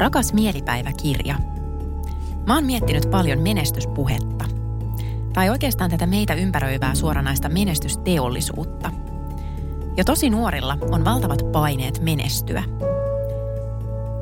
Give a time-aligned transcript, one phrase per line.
[0.00, 1.34] Rakas mielipäiväkirja.
[2.46, 4.44] Mä oon miettinyt paljon menestyspuhetta.
[5.32, 8.92] Tai oikeastaan tätä meitä ympäröivää suoranaista menestysteollisuutta.
[9.96, 12.62] Jo tosi nuorilla on valtavat paineet menestyä.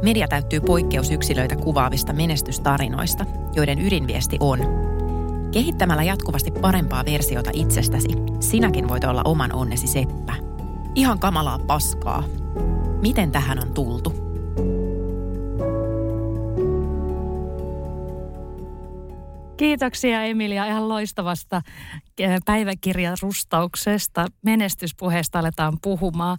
[0.03, 4.59] Media täyttyy poikkeusyksilöitä kuvaavista menestystarinoista, joiden ydinviesti on
[5.51, 8.09] Kehittämällä jatkuvasti parempaa versiota itsestäsi,
[8.41, 10.35] sinäkin voit olla oman onnesi seppä.
[10.95, 12.25] Ihan kamalaa paskaa.
[13.03, 14.28] Miten tähän on tultu?
[19.59, 21.63] Kiitoksia Emilia ihan loistavasta
[22.19, 24.27] eh, päiväkirjarustauksesta.
[24.43, 26.39] Menestyspuheesta aletaan puhumaan.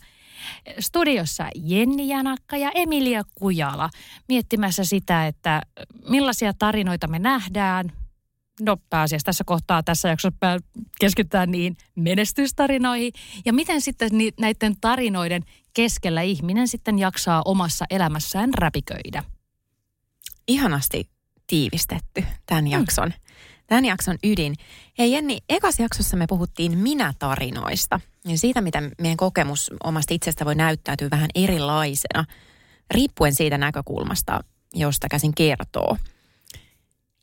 [0.80, 3.90] Studiossa Jenni Janakka ja Emilia Kujala
[4.28, 5.62] miettimässä sitä, että
[6.10, 7.92] millaisia tarinoita me nähdään.
[8.62, 10.62] No pääasiassa tässä kohtaa tässä jaksossa
[11.00, 13.14] keskitytään niin menestystarinoihin.
[13.46, 14.10] Ja miten sitten
[14.40, 19.24] näiden tarinoiden keskellä ihminen sitten jaksaa omassa elämässään räpiköidä.
[20.48, 21.19] Ihanasti
[21.50, 22.72] tiivistetty tämän mm.
[22.72, 23.14] jakson,
[23.68, 24.56] tämän jakson ydin.
[24.98, 30.56] Hei Jenni, ekas jaksossa me puhuttiin minä-tarinoista ja siitä, miten meidän kokemus omasta itsestä voi
[30.56, 32.26] näyttäytyä vähän erilaisena,
[32.92, 35.98] riippuen siitä näkökulmasta, josta käsin kertoo.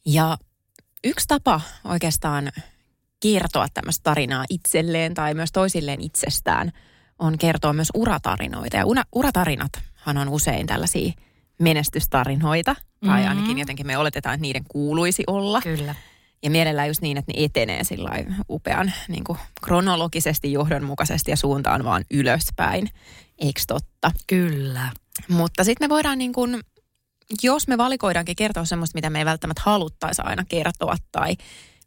[0.06, 0.38] Ja
[1.04, 2.52] yksi tapa oikeastaan
[3.20, 6.72] kertoa tämmöistä tarinaa itselleen tai myös toisilleen itsestään
[7.18, 8.76] on kertoa myös uratarinoita.
[8.76, 8.84] Ja
[9.14, 11.12] uratarinathan on usein tällaisia
[11.60, 13.28] menestystarinoita, tai mm-hmm.
[13.28, 15.62] ainakin jotenkin me oletetaan, että niiden kuuluisi olla.
[15.62, 15.94] Kyllä.
[16.42, 18.10] Ja mielellään just niin, että ne etenee sillä
[18.50, 22.90] upean niin kuin kronologisesti, johdonmukaisesti ja suuntaan vaan ylöspäin.
[23.38, 24.10] Eikö totta?
[24.26, 24.92] Kyllä.
[25.28, 26.60] Mutta sitten me voidaan niin kuin,
[27.42, 31.36] jos me valikoidaankin kertoa semmoista, mitä me ei välttämättä haluttaisi aina kertoa tai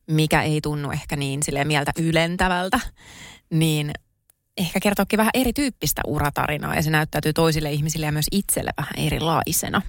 [0.08, 2.80] mikä ei tunnu ehkä niin sille mieltä ylentävältä,
[3.50, 3.92] niin
[4.58, 9.82] ehkä kertoakin vähän erityyppistä uratarinaa ja se näyttäytyy toisille ihmisille ja myös itselle vähän erilaisena.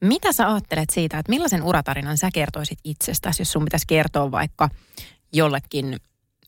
[0.00, 4.68] Mitä sä ajattelet siitä, että millaisen uratarinan sä kertoisit itsestäsi, jos sun pitäisi kertoa vaikka
[5.32, 5.96] jollekin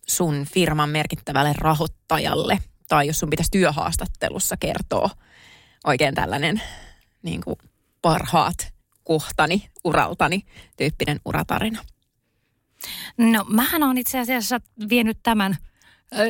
[0.09, 2.59] sun firman merkittävälle rahoittajalle
[2.89, 5.11] tai jos sun pitäisi työhaastattelussa kertoa
[5.85, 6.63] oikein tällainen
[7.23, 7.57] niin kuin
[8.03, 8.73] parhaat
[9.05, 10.43] kohtani, uraltani
[10.77, 11.85] tyyppinen uratarina?
[13.19, 15.57] No mähän on itse asiassa vienyt tämän–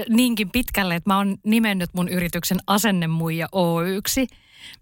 [0.08, 4.26] niinkin pitkälle, että mä oon nimennyt mun yrityksen Asennemuija Oyksi,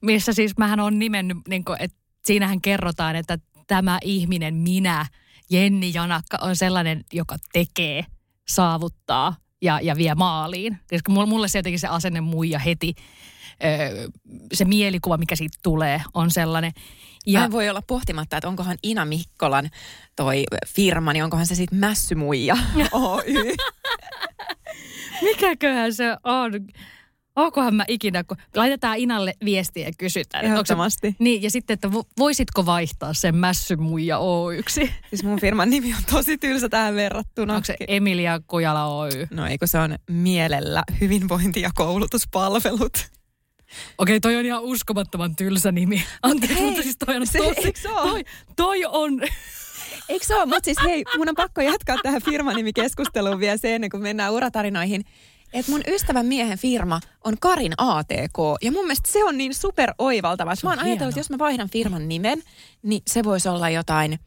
[0.00, 5.06] missä siis mähän on nimennyt, niin kuin, että siinähän kerrotaan, että tämä ihminen, minä,
[5.50, 8.04] Jenni Janakka, on sellainen, joka tekee,
[8.48, 10.78] saavuttaa ja, ja vie maaliin.
[10.90, 12.94] Koska mulle se jotenkin se asenne muija heti,
[14.52, 16.72] se mielikuva, mikä siitä tulee, on sellainen.
[17.26, 19.70] Ja Mä voi olla pohtimatta, että onkohan Ina Mikkolan
[20.16, 22.56] toi firma, niin onkohan se sitten Mässymuija
[22.92, 23.54] Oy.
[25.22, 26.52] Mikäköhän se on?
[27.36, 30.44] Onkohan mä ikinä, kun laitetaan Inalle viestiä ja kysytään.
[30.44, 31.10] Ehdottomasti.
[31.10, 34.80] Se, niin, ja sitten, että voisitko vaihtaa sen Mässymuija Oy-yksi?
[35.10, 37.54] Siis mun firman nimi on tosi tylsä tähän verrattuna.
[37.54, 39.26] Onko se Emilia Kujala Oy?
[39.30, 43.10] No eikö se on mielellä hyvinvointi- ja koulutuspalvelut.
[43.98, 46.02] Okei, toi on ihan uskomattoman tylsä nimi.
[46.22, 47.72] Anteeksi, hei, mutta siis toi on se, tosi...
[47.82, 48.24] Toi,
[48.56, 49.22] toi on...
[50.08, 50.46] Eikö se ole?
[50.46, 55.04] Mutta siis hei, mun on pakko jatkaa tähän firmanimikeskusteluun vielä se ennen kuin mennään uratarinoihin.
[55.54, 58.38] Että mun ystävän miehen firma on Karin ATK.
[58.62, 60.54] Ja mun mielestä se on niin super oivaltava.
[60.62, 62.42] Mä oon ajatellut, että jos mä vaihdan firman nimen,
[62.82, 64.18] niin se voisi olla jotain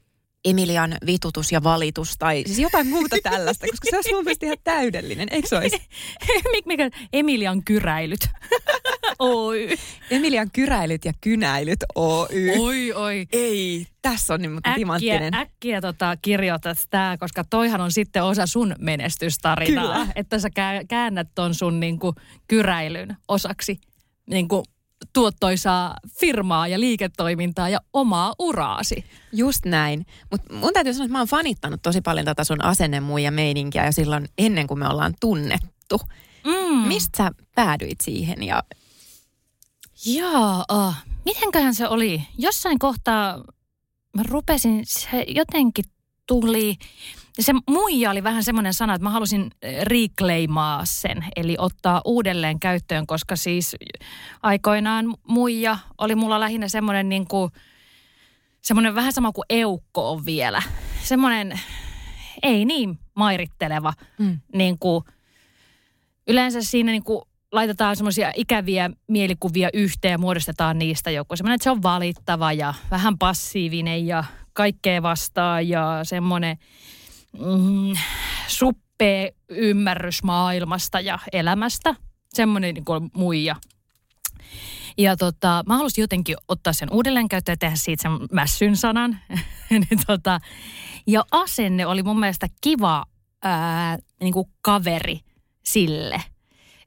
[0.45, 4.57] Emilian vitutus ja valitus tai siis jotain muuta tällaista, koska se olisi mun mielestä ihan
[4.63, 5.81] täydellinen, eikö se olisi?
[6.66, 8.19] Mikä Emilian kyräilyt.
[9.19, 9.69] Oy.
[10.12, 12.50] Emilian kyräilyt ja kynäilyt Oy.
[12.60, 13.25] Oi, oi.
[13.31, 15.34] Ei, tässä on niin äkkiä, timanttinen.
[15.34, 20.00] Äkkiä tota, kirjoitat tämä, koska toihan on sitten osa sun menestystarinaa.
[20.00, 20.07] Kyllä.
[20.16, 20.50] Että sä
[20.88, 22.16] käännät ton sun niinku,
[22.48, 23.80] kyräilyn osaksi
[24.30, 24.63] niinku,
[25.14, 29.06] tuottoisaa firmaa ja liiketoimintaa ja omaa uraasi.
[29.34, 30.06] Just näin.
[30.32, 33.92] Mutta mun täytyy sanoa, että mä oon fanittanut tosi paljon tätä sun asennemuja meininkiä ja
[33.92, 36.02] silloin ennen kuin me ollaan tunnettu.
[36.46, 36.78] Mm.
[36.88, 38.64] Mistä sä päädyit siihen ja
[40.06, 42.24] Jaa, ah, mitenköhän se oli?
[42.38, 43.44] Jossain kohtaa
[44.14, 45.86] mä rupesin, se jotenkin
[46.27, 46.75] tuli,
[47.39, 49.51] se muija oli vähän semmoinen sana, että mä halusin
[49.81, 53.75] reclaimaa sen, eli ottaa uudelleen käyttöön, koska siis
[54.44, 57.51] aikoinaan muija oli mulla lähinnä semmoinen niin kuin,
[58.62, 60.62] semmoinen vähän sama kuin eukko on vielä.
[61.03, 61.59] Semmoinen
[62.44, 64.39] ei niin mairitteleva, mm.
[64.53, 65.03] niin kuin,
[66.27, 67.21] yleensä siinä niin kuin
[67.51, 72.74] laitetaan semmoisia ikäviä mielikuvia yhteen ja muodostetaan niistä joku semmoinen, että se on valittava ja
[72.91, 74.24] vähän passiivinen ja
[74.57, 76.57] kaikkea vastaan ja semmoinen
[77.33, 77.94] mm,
[78.48, 81.95] suppee ymmärrys maailmasta ja elämästä.
[82.33, 83.56] Semmoinen niin kuin muija.
[84.98, 89.19] Ja tota, mä halusin jotenkin ottaa sen uudelleen käyttöön ja tehdä siitä sen mässyn sanan.
[89.69, 90.39] niin tota,
[91.07, 93.06] ja asenne oli mun mielestä kiva
[93.44, 95.19] ää, niin kuin kaveri
[95.63, 96.24] sille.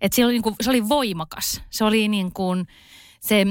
[0.01, 1.63] Että se oli, niin kuin, se oli voimakas.
[1.71, 2.67] Se oli niin kuin,
[3.21, 3.47] se,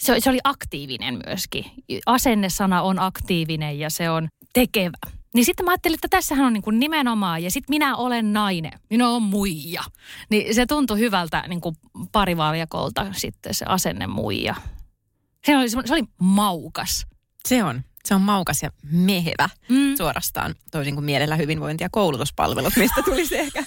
[0.00, 1.64] se, se oli aktiivinen myöskin.
[2.06, 4.98] Asennesana on aktiivinen ja se on tekevä.
[5.34, 8.72] Niin sitten mä ajattelin, että tässähän on niin kuin nimenomaan, ja sitten minä olen nainen,
[8.90, 9.82] minä olen muija.
[10.30, 11.76] Niin se tuntui hyvältä niin kuin
[12.12, 14.54] parivaljakolta sitten se asenne muija.
[15.44, 17.06] Se oli, se oli maukas.
[17.48, 17.82] Se on.
[18.04, 19.96] Se on maukas ja mehevä mm.
[19.96, 23.64] suorastaan, toisin kuin mielellä hyvinvointi- ja koulutuspalvelut, mistä tulisi ehkä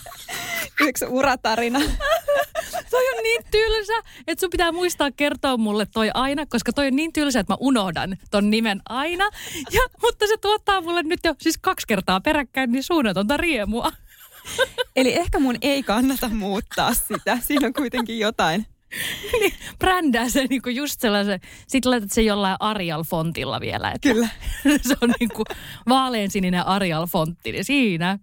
[0.83, 1.79] yksi uratarina.
[2.91, 3.93] toi on niin tylsä,
[4.27, 7.57] että sun pitää muistaa kertoa mulle toi aina, koska toi on niin tylsä, että mä
[7.59, 9.29] unohdan ton nimen aina.
[9.71, 13.91] Ja, mutta se tuottaa mulle nyt jo siis kaksi kertaa peräkkäin niin suunnatonta riemua.
[14.95, 17.37] Eli ehkä mun ei kannata muuttaa sitä.
[17.41, 18.65] Siinä on kuitenkin jotain
[19.39, 23.91] niin, brändää se niinku just sellaisen, sit laitat se jollain Arial-fontilla vielä.
[23.91, 24.29] Että kyllä.
[24.87, 25.43] se on niinku
[25.89, 28.19] vaaleansininen Arial-fontti, niin siinä.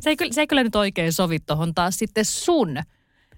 [0.00, 2.78] se, ei, se ei kyllä nyt oikein sovi tuohon taas sitten sun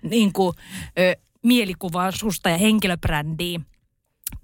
[0.02, 0.54] niinku,
[0.98, 3.66] ö, mielikuvaan susta ja henkilöbrändiin.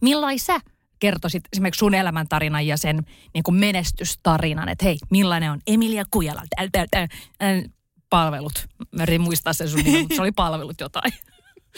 [0.00, 0.60] Millain sä
[0.98, 6.42] kertoisit esimerkiksi sun elämäntarinan ja sen niin kuin menestystarinan, että hei, millainen on Emilia Kujala,
[6.56, 7.06] täl, täl, täl,
[7.38, 7.62] täl,
[8.10, 8.68] palvelut.
[8.92, 11.12] Mä muistaa sen sun nimen, mutta se oli palvelut jotain.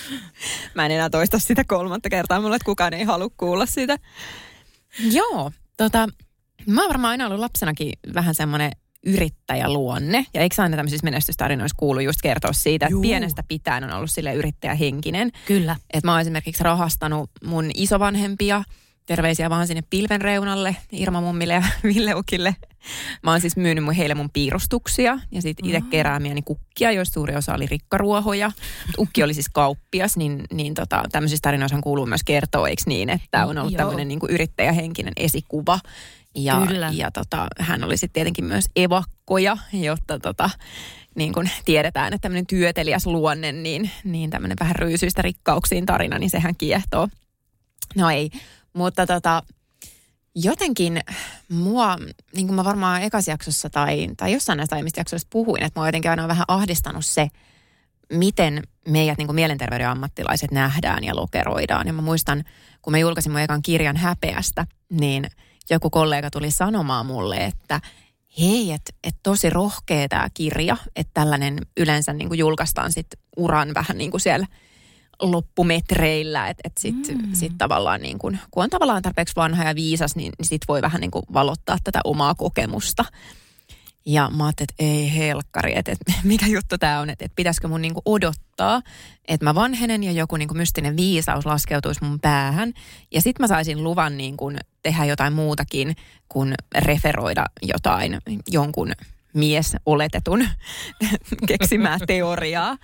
[0.74, 3.96] Mä en enää toista sitä kolmatta kertaa, mulle että kukaan ei halua kuulla sitä.
[5.10, 6.08] Joo, tota,
[6.66, 8.72] mä oon varmaan aina ollut lapsenakin vähän semmoinen
[9.06, 10.26] yrittäjäluonne.
[10.34, 13.02] Ja eikö aina tämmöisissä menestystarinoissa kuulu just kertoa siitä, että Juu.
[13.02, 15.32] pienestä pitäen on ollut sille yrittäjähenkinen.
[15.46, 15.76] Kyllä.
[15.92, 18.64] Että mä oon esimerkiksi rahastanut mun isovanhempia,
[19.06, 22.56] terveisiä vaan sinne pilven reunalle, Irma Mummille ja Ville Ukille.
[23.22, 27.36] Mä oon siis myynyt mun heille mun piirustuksia ja sitten itse keräämiäni kukkia, joista suuri
[27.36, 28.52] osa oli rikkaruohoja.
[28.98, 33.46] Ukki oli siis kauppias, niin, niin tota, tämmöisissä tarinoissa kuuluu myös kertoa, eikö niin, että
[33.46, 35.78] on ollut tämmöinen niin yrittäjähenkinen esikuva.
[36.34, 36.90] Ja, Kyllä.
[36.94, 40.50] ja tota, hän oli sitten tietenkin myös evakkoja, jotta tota,
[41.14, 46.30] niin kuin tiedetään, että tämmöinen työtelijäs luonne, niin, niin tämmöinen vähän ryysyistä rikkauksiin tarina, niin
[46.30, 47.08] sehän kiehtoo.
[47.94, 48.30] No ei,
[48.72, 49.42] mutta tota,
[50.34, 51.00] jotenkin
[51.48, 51.96] mua,
[52.34, 56.10] niin kuin mä varmaan ekasjaksossa tai, tai jossain näistä aiemmista jaksoista puhuin, että mua jotenkin
[56.10, 57.28] aina on vähän ahdistanut se,
[58.12, 61.86] miten meidät niin kuin mielenterveyden ammattilaiset nähdään ja lokeroidaan.
[61.86, 62.44] Ja mä muistan,
[62.82, 65.26] kun mä julkaisin mun ekan kirjan häpeästä, niin–
[65.70, 67.80] joku kollega tuli sanomaan mulle, että
[68.40, 73.06] hei, että et tosi rohkea tämä kirja, että tällainen yleensä niin kuin julkaistaan sit
[73.36, 74.46] uran vähän niin kuin siellä
[75.22, 77.32] loppumetreillä, että et sitten mm.
[77.32, 80.82] sit tavallaan niin kuin, kun on tavallaan tarpeeksi vanha ja viisas, niin, niin sit voi
[80.82, 83.04] vähän niin kuin valottaa tätä omaa kokemusta.
[84.06, 87.68] Ja mä ajattelin, että ei helkkari, että, että mikä juttu tämä on, että, että pitäisikö
[87.68, 88.82] mun niinku odottaa,
[89.28, 92.72] että mä vanhenen ja joku niinku mystinen viisaus laskeutuisi mun päähän.
[93.10, 94.52] Ja sitten mä saisin luvan niinku
[94.82, 95.96] tehdä jotain muutakin
[96.28, 98.18] kuin referoida jotain
[98.50, 98.92] jonkun
[99.34, 100.48] mies oletetun
[101.48, 102.76] keksimää teoriaa.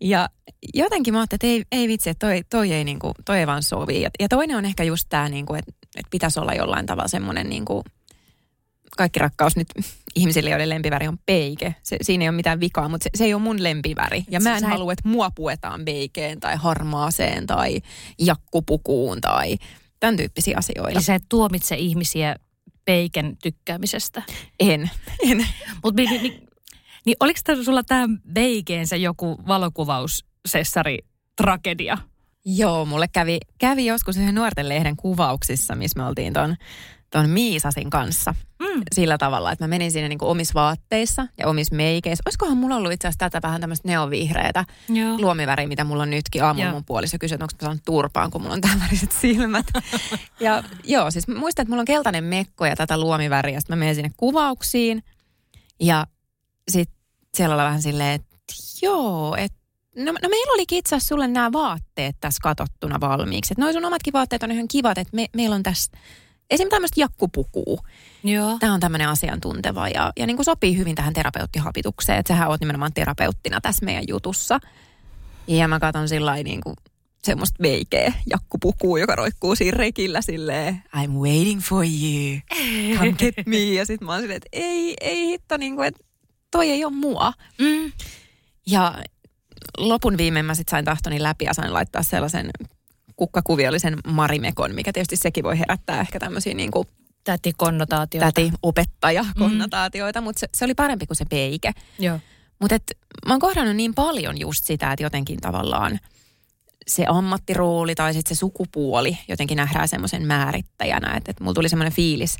[0.00, 0.28] Ja
[0.74, 3.62] jotenkin mä ajattelin, että ei, ei vitsi, että toi, toi, ei, niinku, toi ei vaan
[3.62, 4.00] sovi.
[4.00, 7.48] Ja, ja toinen on ehkä just tämä, niinku, että, että pitäisi olla jollain tavalla semmoinen
[7.48, 7.82] niinku,
[8.96, 9.68] kaikki rakkaus nyt
[10.16, 11.74] ihmisille, joiden lempiväri on peike.
[11.82, 14.24] Se, siinä ei ole mitään vikaa, mutta se, se ei ole mun lempiväri.
[14.30, 17.80] Ja mä en halua, että mua puetaan peikeen tai harmaaseen tai
[18.18, 19.56] jakkupukuun tai
[20.00, 20.90] tämän tyyppisiä asioita.
[20.90, 22.36] Eli sä et tuomitse ihmisiä
[22.84, 24.22] peiken tykkäämisestä?
[24.60, 24.90] En,
[25.30, 25.46] en.
[25.84, 26.48] Mutta niin, niin,
[27.06, 29.38] niin oliko sulla tämä beikeensä joku
[30.44, 30.98] valokuvaussessari
[31.36, 31.98] tragedia?
[32.44, 36.56] Joo, mulle kävi, kävi joskus yhden nuorten lehden kuvauksissa, missä me oltiin ton
[37.12, 38.82] tuon Miisasin kanssa mm.
[38.94, 42.22] sillä tavalla, että mä menin sinne niin omissa vaatteissa ja omissa meikeissä.
[42.26, 44.64] Olisikohan mulla ollut itse asiassa tätä vähän tämmöistä neonvihreätä
[45.18, 48.42] luomiväriä, mitä mulla on nytkin aamulla mun puolissa kysyi, että onko mä saanut turpaan, kun
[48.42, 49.66] mulla on tämän väriset silmät.
[50.40, 53.60] ja joo, siis muistan, että mulla on keltainen mekko ja tätä luomiväriä.
[53.60, 55.02] Sitten mä menen sinne kuvauksiin
[55.80, 56.06] ja
[56.68, 56.96] sitten
[57.34, 58.36] siellä on vähän silleen, että
[58.82, 59.63] joo, että
[59.96, 63.52] no, no meillä oli itse asiassa sulle nämä vaatteet tässä katottuna valmiiksi.
[63.52, 65.92] Että noi sun omatkin vaatteet on ihan kivat, että me, meillä on tässä
[66.50, 67.80] esimerkiksi tämmöistä jakkupukua.
[68.24, 68.56] Joo.
[68.60, 72.60] Tämä on tämmöinen asiantunteva ja, ja niin kuin sopii hyvin tähän terapeuttihapitukseen, että sähän oot
[72.60, 74.60] nimenomaan terapeuttina tässä meidän jutussa.
[75.46, 76.76] Ja mä katson sillä niin kuin
[77.24, 82.38] semmoista veikeä jakkupukua, joka roikkuu siinä rekillä silleen, I'm waiting for you,
[82.98, 83.58] come get me.
[83.58, 86.04] Ja sit mä oon silleen, että ei, ei hitto, niin kuin, että
[86.50, 87.32] toi ei ole mua.
[87.58, 87.92] Mm.
[88.66, 88.94] Ja
[89.78, 92.50] lopun viimein mä sit sain tahtoni läpi ja sain laittaa sellaisen
[93.16, 96.88] kukkakuviallisen marimekon, mikä tietysti sekin voi herättää ehkä tämmöisiä niin kuin
[97.24, 98.32] Täti-konnotaatioita.
[98.32, 100.24] täti-opettaja-konnotaatioita, mm.
[100.24, 101.72] mutta se, se oli parempi kuin se peike.
[101.98, 102.20] Joo.
[102.58, 102.76] Mutta
[103.26, 106.00] mä oon kohdannut niin paljon just sitä, että jotenkin tavallaan
[106.86, 111.16] se ammattirooli tai sitten se sukupuoli jotenkin nähdään semmoisen määrittäjänä.
[111.16, 112.36] Että, että mulla tuli semmoinen fiilis,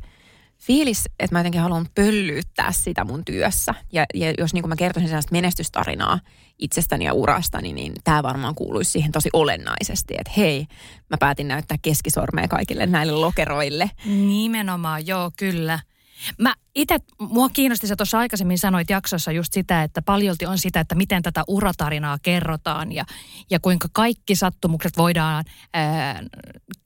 [0.57, 3.73] fiilis, että mä jotenkin haluan pöllyyttää sitä mun työssä.
[3.91, 6.19] Ja, ja jos niin kuin mä kertoisin sellaista menestystarinaa
[6.59, 10.13] itsestäni ja urastani, niin tämä varmaan kuuluisi siihen tosi olennaisesti.
[10.17, 10.65] Että hei,
[11.09, 13.91] mä päätin näyttää keskisormea kaikille näille lokeroille.
[14.05, 15.79] Nimenomaan, joo, kyllä.
[16.37, 20.79] Mä itse, mua kiinnosti, sä tuossa aikaisemmin sanoit jaksossa just sitä, että paljolti on sitä,
[20.79, 23.05] että miten tätä uratarinaa kerrotaan ja,
[23.49, 26.23] ja kuinka kaikki sattumukset voidaan ää,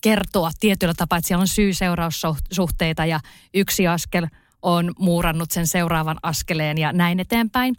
[0.01, 3.19] kertoa tietyllä tapaa, että siellä on syy-seuraussuhteita ja
[3.53, 4.27] yksi askel
[4.61, 7.75] on muurannut sen seuraavan askeleen ja näin eteenpäin.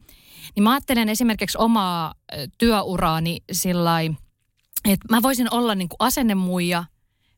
[0.57, 2.15] Niin mä ajattelen esimerkiksi omaa
[2.59, 4.01] työuraani sillä
[4.85, 6.85] että mä voisin olla niin kuin asennemuija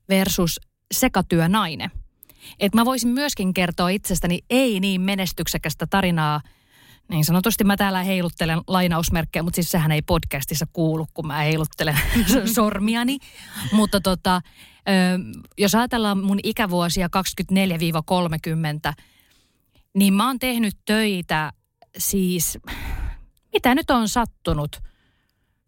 [0.09, 0.61] versus
[0.93, 1.91] sekatyönainen–
[2.61, 6.41] että mä voisin myöskin kertoa itsestäni ei niin menestyksekästä tarinaa.
[7.09, 11.99] Niin sanotusti mä täällä heiluttelen lainausmerkkejä, mutta siis sehän ei podcastissa kuulu, kun mä heiluttelen
[12.55, 13.19] sormiani.
[13.73, 14.41] Mutta tota,
[15.59, 17.09] jos ajatellaan mun ikävuosia
[18.91, 19.03] 24-30,
[19.95, 21.53] niin mä oon tehnyt töitä
[21.99, 22.59] siis,
[23.53, 24.81] mitä nyt on sattunut–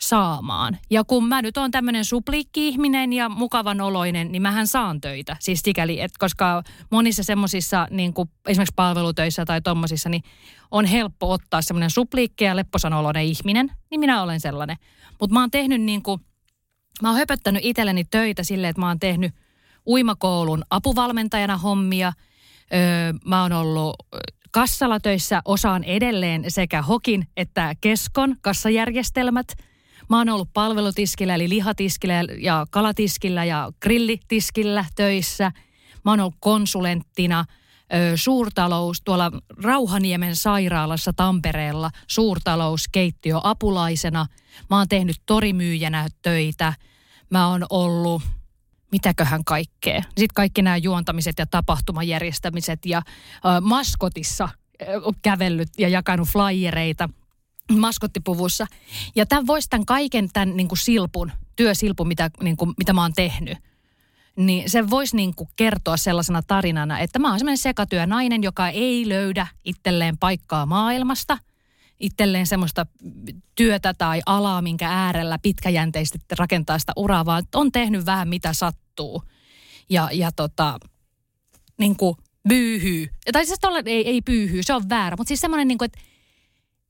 [0.00, 0.78] saamaan.
[0.90, 5.36] Ja kun mä nyt oon tämmöinen supliikki-ihminen ja mukavan oloinen, niin mähän saan töitä.
[5.40, 8.14] Siis sikäli, että koska monissa semmoisissa niin
[8.48, 10.22] esimerkiksi palvelutöissä tai tommosissa, niin
[10.70, 14.76] on helppo ottaa semmoinen supliikki ja lepposanoloinen ihminen, niin minä olen sellainen.
[15.20, 16.20] Mutta mä oon tehnyt niin kuin,
[17.02, 19.32] mä oon höpöttänyt itselleni töitä silleen, että mä oon tehnyt
[19.86, 22.12] uimakoulun apuvalmentajana hommia.
[22.74, 23.96] Öö, mä oon ollut
[24.50, 29.46] kassalla töissä, osaan edelleen sekä Hokin että Keskon kassajärjestelmät–
[30.10, 35.52] Mä oon ollut palvelutiskillä eli lihatiskillä ja kalatiskillä ja grillitiskillä töissä.
[36.04, 37.44] Mä oon ollut konsulenttina
[38.14, 39.30] suurtalous tuolla
[39.62, 44.26] Rauhaniemen sairaalassa Tampereella suurtalouskeittiö apulaisena.
[44.70, 46.72] Mä oon tehnyt torimyyjänä töitä.
[47.30, 48.22] Mä oon ollut
[48.92, 50.02] mitäköhän kaikkea.
[50.02, 53.02] Sitten kaikki nämä juontamiset ja tapahtumajärjestämiset ja
[53.60, 54.48] maskotissa
[55.22, 57.08] kävellyt ja jakanut flyereita–
[57.72, 58.66] maskottipuvussa.
[59.14, 63.02] Ja tämän voisi tämän kaiken tämän niin kuin silpun, työsilpun, mitä, niin kuin, mitä mä
[63.02, 63.58] oon tehnyt,
[64.36, 69.08] niin se voisi niin kuin kertoa sellaisena tarinana, että mä oon semmoinen sekatyönainen, joka ei
[69.08, 71.38] löydä itselleen paikkaa maailmasta,
[72.00, 72.86] itselleen semmoista
[73.54, 79.22] työtä tai alaa, minkä äärellä pitkäjänteisesti rakentaa sitä uraa, vaan on tehnyt vähän mitä sattuu.
[79.88, 80.78] Ja, ja tota,
[81.78, 82.16] niin kuin
[82.48, 83.08] byyhyy.
[83.32, 85.98] Tai siis tolla, ei, ei pyyhyy, se on väärä, mutta siis semmoinen niin kuin, että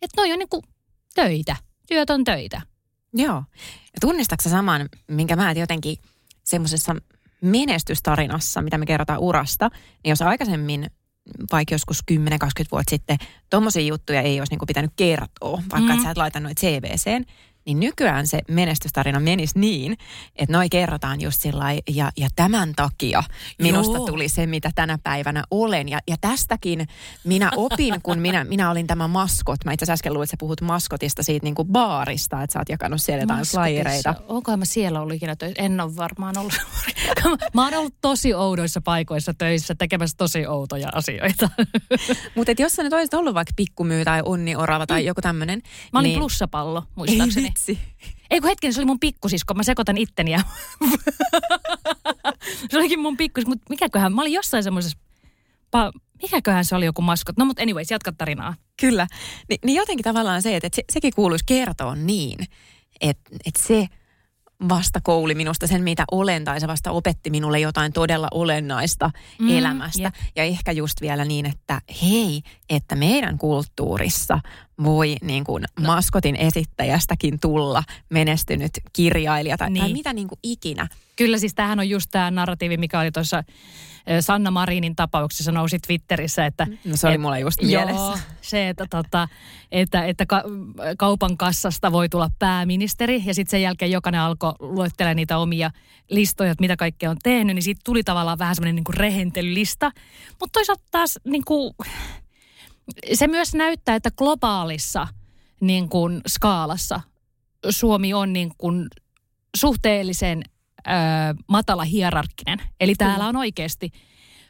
[0.04, 0.62] että noi on niinku
[1.14, 1.56] töitä.
[1.88, 2.60] Työt on töitä.
[3.14, 3.44] Joo.
[3.94, 5.96] Ja tunnistatko saman, minkä mä jotenkin
[6.44, 6.96] semmoisessa
[7.40, 9.70] menestystarinassa, mitä me kerrotaan urasta,
[10.04, 10.90] niin jos aikaisemmin
[11.52, 12.16] vaikka joskus 10-20
[12.72, 13.18] vuotta sitten,
[13.50, 15.90] tuommoisia juttuja ei olisi niinku pitänyt kertoa, vaikka mm.
[15.90, 17.26] että sä et laita noita CVCen,
[17.66, 19.96] niin nykyään se menestystarina menisi niin,
[20.36, 23.22] että noi kerrotaan just sillä ja, ja tämän takia
[23.58, 24.06] minusta Joo.
[24.06, 25.88] tuli se, mitä tänä päivänä olen.
[25.88, 26.88] Ja, ja tästäkin
[27.24, 29.64] minä opin, kun minä, minä olin tämä maskot.
[29.64, 32.68] Mä itse asiassa äsken että sä puhut maskotista siitä niin kuin baarista, että sä oot
[32.68, 34.14] jakanut siellä jotain flyereita.
[34.28, 35.62] Onko mä siellä ollut ikinä töissä?
[35.62, 36.54] En ole varmaan ollut.
[37.54, 41.50] mä oon ollut tosi oudoissa paikoissa töissä tekemässä tosi outoja asioita.
[42.36, 45.06] Mutta jos sä nyt olisit ollut vaikka pikkumyy tai onni orava tai mm.
[45.06, 45.62] joku tämmöinen.
[45.92, 46.18] Mä olin niin...
[46.18, 47.78] plussapallo, muistaakseni vitsi.
[48.30, 49.54] Ei kun hetken, se oli mun pikkusisko.
[49.54, 50.40] Mä sekoitan itteni ja...
[52.70, 54.98] se olikin mun pikkusisko, mutta mikäköhän, mä olin jossain semmoisessa...
[55.76, 57.36] Pa- mikäköhän se oli joku maskot?
[57.36, 58.54] No mutta anyways, jatka tarinaa.
[58.80, 59.06] Kyllä.
[59.48, 62.38] Ni, niin jotenkin tavallaan se, että, se, sekin kuuluisi kertoa niin,
[63.00, 63.88] että, että se
[64.68, 69.50] vasta kouli minusta sen, mitä olen, tai se vasta opetti minulle jotain todella olennaista mm,
[69.50, 70.00] elämästä.
[70.00, 70.12] Yeah.
[70.36, 74.40] Ja ehkä just vielä niin, että hei, että meidän kulttuurissa
[74.82, 79.80] voi niin kuin maskotin esittäjästäkin tulla menestynyt kirjailija tai, niin.
[79.80, 80.88] tai mitä niin kuin ikinä.
[81.16, 83.44] Kyllä siis tämähän on just tämä narratiivi, mikä oli tuossa
[84.20, 86.66] Sanna Marinin tapauksessa nousi Twitterissä, että...
[86.84, 88.02] No se oli et, mulla just mielessä.
[88.02, 89.28] Joo, se, että, tota,
[89.72, 90.42] että, että ka,
[90.98, 95.70] kaupan kassasta voi tulla pääministeri ja sitten sen jälkeen jokainen alkoi luettelemaan niitä omia
[96.10, 99.90] listoja, että mitä kaikkea on tehnyt, niin siitä tuli tavallaan vähän semmoinen niin rehentelylista.
[100.40, 101.74] Mutta toisaalta taas niin kuin,
[103.14, 105.08] se myös näyttää, että globaalissa
[105.60, 107.00] niin kuin, skaalassa
[107.70, 108.86] Suomi on niin kuin,
[109.56, 110.42] suhteellisen
[110.78, 110.90] ö,
[111.48, 112.58] matala hierarkkinen.
[112.80, 113.90] Eli täällä on oikeasti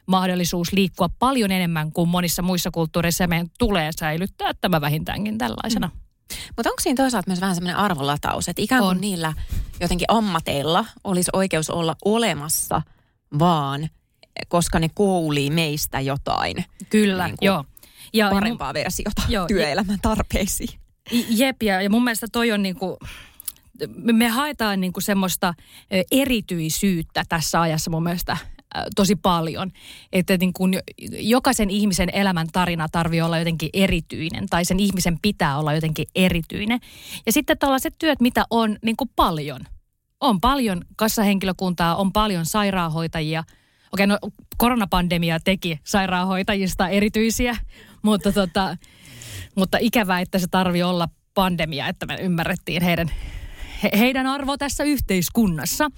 [0.07, 5.87] mahdollisuus liikkua paljon enemmän kuin monissa muissa kulttuureissa ja meidän tulee säilyttää tämä vähintäänkin tällaisena.
[5.87, 5.93] Mm.
[6.55, 9.01] Mutta onko siinä toisaalta myös vähän semmoinen arvolataus, että ikään kuin on.
[9.01, 9.33] niillä
[9.79, 12.81] jotenkin ammateilla olisi oikeus olla olemassa
[13.39, 13.89] vaan,
[14.47, 16.65] koska ne koulii meistä jotain.
[16.89, 17.65] Kyllä, niin joo.
[18.15, 20.79] Ja, parempaa ja mun, versiota joo, työelämän tarpeisiin.
[21.29, 22.97] Jep, ja, ja mun mielestä toi on niinku,
[23.95, 25.53] me haetaan niinku semmoista
[26.11, 28.37] erityisyyttä tässä ajassa mun mielestä
[28.95, 29.71] tosi paljon.
[30.13, 30.73] Että niin kun
[31.11, 36.79] jokaisen ihmisen elämän tarina tarvii olla jotenkin erityinen tai sen ihmisen pitää olla jotenkin erityinen.
[37.25, 39.61] Ja sitten tällaiset työt, mitä on niin kuin paljon.
[40.19, 43.43] On paljon kassahenkilökuntaa, on paljon sairaanhoitajia.
[43.91, 44.17] Okei, no
[44.57, 47.57] koronapandemia teki sairaanhoitajista erityisiä,
[48.05, 48.77] mutta, tota,
[49.55, 53.11] mutta ikävää, että se tarvii olla pandemia, että me ymmärrettiin heidän,
[53.83, 55.91] he, heidän arvo tässä yhteiskunnassa.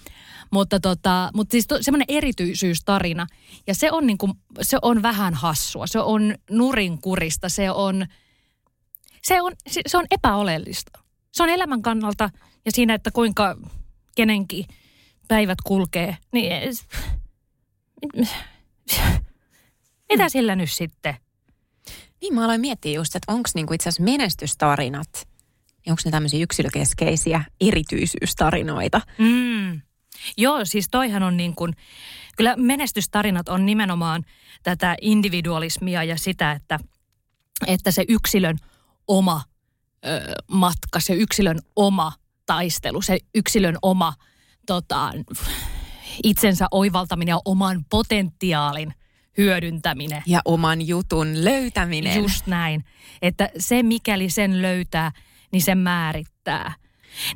[0.51, 3.27] Mutta, tota, mutta siis semmoinen erityisyystarina.
[3.67, 5.87] Ja se on, niin kuin, se on vähän hassua.
[5.87, 7.49] Se on nurinkurista.
[7.49, 8.05] Se on,
[9.23, 9.51] se on,
[9.87, 10.99] se on epäoleellista.
[11.31, 12.29] Se on elämän kannalta
[12.65, 13.57] ja siinä, että kuinka
[14.15, 14.65] kenenkin
[15.27, 16.17] päivät kulkee.
[16.31, 16.51] Niin,
[20.11, 21.15] mitä sillä nyt sitten?
[22.21, 25.27] Niin mä aloin miettiä just, että onko niinku itse asiassa menestystarinat,
[25.87, 29.01] onko ne tämmöisiä yksilökeskeisiä erityisyystarinoita?
[29.17, 29.81] Mm.
[30.37, 31.73] Joo, siis toihan on niin kuin,
[32.37, 34.23] kyllä menestystarinat on nimenomaan
[34.63, 36.79] tätä individualismia ja sitä, että,
[37.67, 38.57] että se yksilön
[39.07, 39.43] oma
[40.05, 42.13] ö, matka, se yksilön oma
[42.45, 44.13] taistelu, se yksilön oma
[44.65, 45.11] tota,
[46.23, 48.93] itsensä oivaltaminen ja oman potentiaalin
[49.37, 50.23] hyödyntäminen.
[50.25, 52.17] Ja oman jutun löytäminen.
[52.17, 52.85] Just näin.
[53.21, 55.11] Että se mikäli sen löytää,
[55.51, 56.73] niin se määrittää–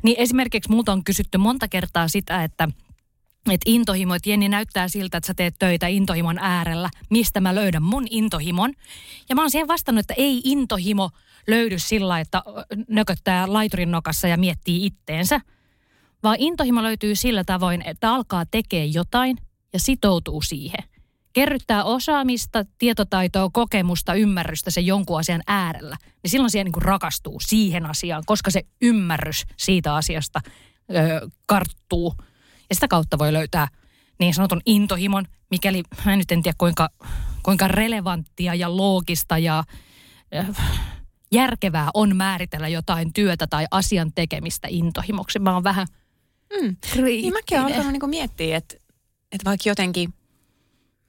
[0.02, 2.68] niin esimerkiksi multa on kysytty monta kertaa sitä, että
[3.50, 6.90] että intohimo, että Jenni näyttää siltä, että sä teet töitä intohimon äärellä.
[7.10, 8.72] Mistä mä löydän mun intohimon?
[9.28, 11.10] Ja mä oon siihen vastannut, että ei intohimo
[11.48, 12.42] löydy sillä, että
[12.88, 15.40] nököttää laiturin nokassa ja miettii itteensä.
[16.22, 19.36] Vaan intohimo löytyy sillä tavoin, että alkaa tekee jotain
[19.72, 20.84] ja sitoutuu siihen
[21.32, 27.40] kerryttää osaamista, tietotaitoa, kokemusta, ymmärrystä sen jonkun asian äärellä, niin silloin siihen niin kuin rakastuu
[27.40, 30.40] siihen asiaan, koska se ymmärrys siitä asiasta
[30.90, 32.14] ö, karttuu.
[32.68, 33.68] Ja sitä kautta voi löytää
[34.20, 36.88] niin sanotun intohimon, mikäli mä nyt en tiedä kuinka,
[37.42, 39.64] kuinka relevanttia ja loogista ja
[40.34, 40.44] ö,
[41.32, 45.38] järkevää on määritellä jotain työtä tai asian tekemistä intohimoksi.
[45.38, 45.86] Mä oon vähän
[46.60, 46.76] mm.
[47.02, 48.74] Niin mäkin olen alkanut niin miettiä, että,
[49.32, 50.14] että vaikka jotenkin–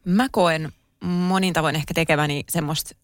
[0.06, 0.72] mä koen
[1.04, 2.96] monin tavoin ehkä tekeväni semmoista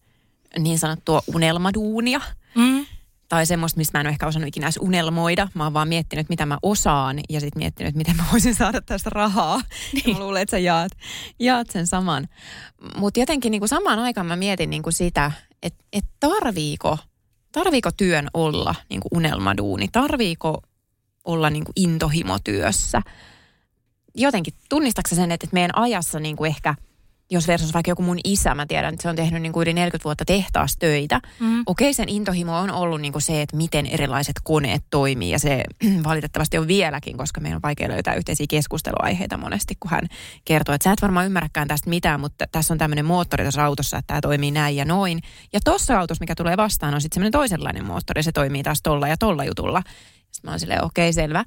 [0.58, 2.20] niin sanottua unelmaduunia.
[2.54, 2.86] Mm.
[3.28, 5.48] Tai semmoista, mistä mä en ole ehkä osannut ikinä edes unelmoida.
[5.54, 9.10] Mä oon vaan miettinyt, mitä mä osaan ja sitten miettinyt, miten mä voisin saada tästä
[9.10, 9.60] rahaa.
[9.92, 10.16] Niin.
[10.16, 10.92] mä luulen, että sä jaat,
[11.38, 12.28] jaat sen saman.
[12.96, 15.32] Mutta jotenkin niin kuin samaan aikaan mä mietin niin kuin sitä,
[15.62, 16.98] että et tarviiko,
[17.52, 19.88] tarviiko työn olla niin kuin unelmaduuni?
[19.92, 20.62] Tarviiko
[21.24, 23.02] olla niin kuin intohimotyössä?
[24.14, 26.74] Jotenkin tunnistatko sen, että meidän ajassa niin kuin ehkä–
[27.30, 29.72] jos versus vaikka joku mun isä, mä tiedän, että se on tehnyt niin kuin yli
[29.72, 31.20] 40 vuotta tehtaas töitä.
[31.40, 31.62] Mm.
[31.66, 35.64] Okei, sen intohimo on ollut niin kuin se, että miten erilaiset koneet toimii ja se
[36.04, 40.06] valitettavasti on vieläkin, koska meillä on vaikea löytää yhteisiä keskusteluaiheita monesti, kun hän
[40.44, 43.98] kertoo, että sä et varmaan ymmärräkään tästä mitään, mutta tässä on tämmöinen moottori tässä autossa,
[43.98, 45.20] että tämä toimii näin ja noin.
[45.52, 49.08] Ja tuossa autossa, mikä tulee vastaan, on sitten semmoinen toisenlainen moottori, se toimii taas tolla
[49.08, 49.82] ja tolla jutulla.
[50.30, 51.44] Sitten mä oon silleen, okei, okay, selvä.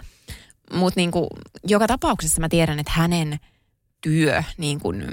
[0.73, 1.11] Mutta niin
[1.67, 3.39] joka tapauksessa mä tiedän, että hänen–
[4.03, 5.05] työ, niin kuin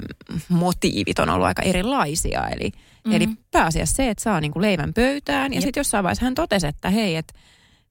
[0.49, 2.47] motiivit on ollut aika erilaisia.
[2.47, 3.13] Eli, mm-hmm.
[3.13, 5.53] eli pääasiassa se, että saa niin kuin leivän pöytään.
[5.53, 7.33] Ja sitten jossain vaiheessa hän totesi, että hei, että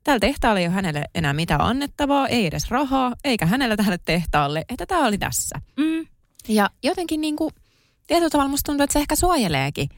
[0.04, 4.64] tällä tehtaalle ei ole hänelle enää mitään annettavaa, ei edes rahaa, eikä hänellä tälle tehtaalle,
[4.68, 5.60] että tämä oli tässä.
[5.76, 6.06] Mm.
[6.48, 7.54] Ja jotenkin niin kuin,
[8.06, 9.88] tietyllä tavalla musta tuntuu, että se ehkä suojeleekin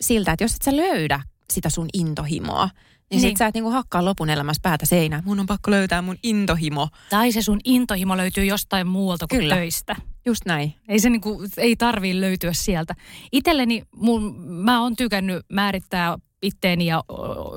[0.00, 1.20] siltä, että jos et sä löydä
[1.52, 2.70] sitä sun intohimoa,
[3.10, 3.30] niin, niin.
[3.30, 5.22] sit sä et niinku hakkaa lopun elämässä päätä seinään.
[5.26, 6.88] Mun on pakko löytää mun intohimo.
[7.10, 9.54] Tai se sun intohimo löytyy jostain muualta kuin Kyllä.
[9.54, 9.96] töistä.
[10.26, 10.74] Just näin.
[10.88, 12.94] Ei se niinku, ei tarvii löytyä sieltä.
[13.32, 17.04] Itelleni, mun, mä oon tykännyt määrittää itteeni ja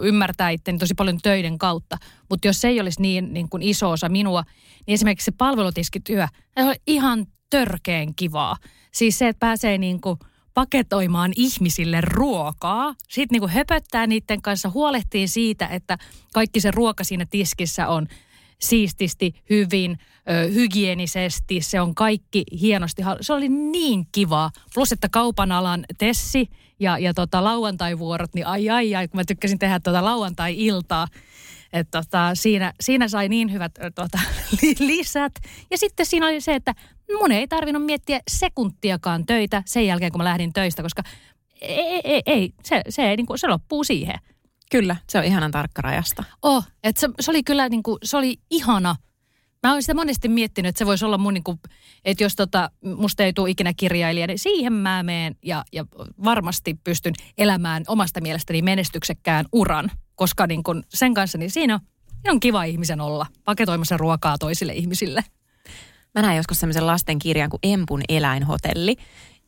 [0.02, 1.98] ymmärtää itteeni tosi paljon töiden kautta.
[2.30, 4.44] Mutta jos se ei olisi niin, niin kuin iso osa minua,
[4.88, 6.28] niin esimerkiksi se palvelutiskityö,
[6.60, 8.56] se on ihan törkeen kivaa.
[8.94, 10.20] Siis se, että pääsee niin kuin
[10.54, 15.98] paketoimaan ihmisille ruokaa, sitten niin kuin höpöttää niiden kanssa, huolehtii siitä, että
[16.34, 18.08] kaikki se ruoka siinä tiskissä on
[18.62, 19.98] siististi, hyvin,
[20.30, 23.02] ö, hygienisesti, se on kaikki hienosti.
[23.22, 24.52] Se oli niin kiva.
[24.74, 29.24] Plus, että kaupan alan Tessi ja, ja tota, lauantaivuorot, niin ai ai ai, kun mä
[29.28, 31.08] tykkäsin tehdä tota lauantai-iltaa,
[31.74, 34.20] että tota, siinä, siinä sai niin hyvät tota,
[34.80, 35.34] lisät.
[35.72, 36.74] Ja sitten siinä oli se, että
[37.20, 41.04] mun ei tarvinnut miettiä sekuntiakaan töitä sen jälkeen, kun mä lähdin töistä, koska
[41.62, 44.16] ei, ei, ei se, se, ei, niin kuin, se loppuu siihen.
[44.72, 46.24] Kyllä, se on ihanan tarkkarajasta.
[46.42, 48.96] Oh, että se, se oli kyllä niin kuin, se oli ihana.
[49.64, 51.60] Mä olen sitä monesti miettinyt, että se voisi olla mun, niin kuin,
[52.06, 55.86] että jos tota, musta ei tule ikinä kirjailija, niin siihen mä meen ja, ja
[56.24, 59.92] varmasti pystyn elämään omasta mielestäni menestyksekkään uran.
[60.15, 61.80] Koska niin kuin sen kanssa, niin siinä on,
[62.28, 65.23] on kiva ihmisen olla paketoimassa ruokaa toisille ihmisille.
[66.15, 68.95] Mä näin joskus semmoisen lasten kirjan kuin Empun eläinhotelli.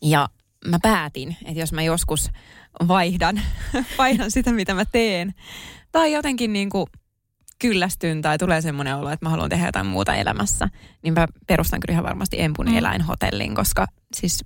[0.01, 0.29] Ja
[0.65, 2.31] mä päätin, että jos mä joskus
[2.87, 3.41] vaihdan,
[3.97, 5.33] vaihdan sitä, mitä mä teen,
[5.91, 6.87] tai jotenkin niin kuin
[7.59, 10.69] kyllästyn tai tulee semmoinen olo, että mä haluan tehdä jotain muuta elämässä,
[11.01, 12.77] niin mä perustan kyllä ihan varmasti Empun mm.
[12.77, 14.45] eläinhotellin, koska siis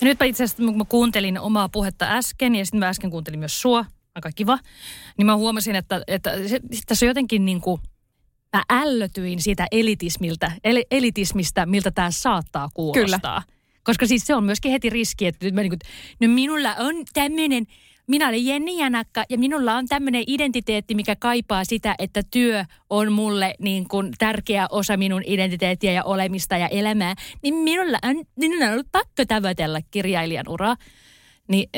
[0.00, 3.10] Ja nyt mä itse asiassa, kun mä kuuntelin omaa puhetta äsken ja sitten mä äsken
[3.10, 3.84] kuuntelin myös sua,
[4.14, 4.58] aika kiva,
[5.16, 7.80] niin mä huomasin, että, että se, tässä on jotenkin niin kuin,
[8.56, 13.42] mä ällötyin siitä elitismiltä, el, elitismistä, miltä tämä saattaa kuulostaa.
[13.46, 13.58] Kyllä.
[13.84, 15.80] Koska siis se on myöskin heti riski, että nyt mä niin kuin,
[16.20, 17.66] no minulla on tämmöinen
[18.08, 23.12] minä olen Jenni Janakka ja minulla on tämmöinen identiteetti, mikä kaipaa sitä, että työ on
[23.12, 27.14] mulle niin kuin tärkeä osa minun identiteettiä ja olemista ja elämää.
[27.42, 30.76] Niin minulla on, minulla on ollut pakko tavoitella kirjailijan uraa.
[31.48, 31.68] Niin,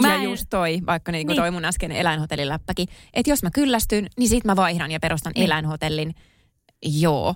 [0.00, 0.22] Mä ja en...
[0.22, 1.42] just toi, vaikka niin kuin niin.
[1.42, 5.44] toi mun äskeinen eläinhotelliläppäkin, että jos mä kyllästyn, niin sit mä vaihdan ja perustan niin.
[5.44, 6.14] eläinhotellin.
[6.84, 7.34] Joo,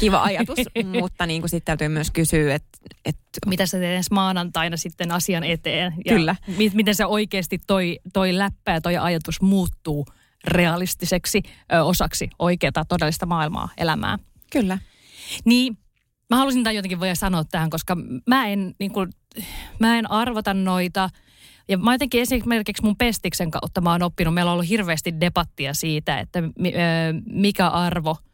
[0.00, 0.58] kiva ajatus,
[1.00, 2.78] mutta niin kuin sitten täytyy myös kysyä, että...
[3.04, 3.16] Et...
[3.46, 5.94] Mitä sä teet ensi maanantaina sitten asian eteen?
[6.04, 6.36] Ja Kyllä.
[6.56, 10.06] Mi- miten se oikeasti toi, toi läppä ja toi ajatus muuttuu
[10.44, 14.18] realistiseksi ö, osaksi oikeaa todellista maailmaa, elämää.
[14.52, 14.78] Kyllä.
[15.44, 15.78] Niin,
[16.30, 17.96] mä halusin tämän jotenkin voi sanoa tähän, koska
[18.26, 19.12] mä en, niin kuin,
[19.78, 21.10] mä en arvota noita.
[21.68, 25.74] Ja mä jotenkin esimerkiksi mun pestiksen kautta mä oon oppinut, meillä on ollut hirveästi debattia
[25.74, 26.42] siitä, että
[27.26, 28.16] mikä arvo–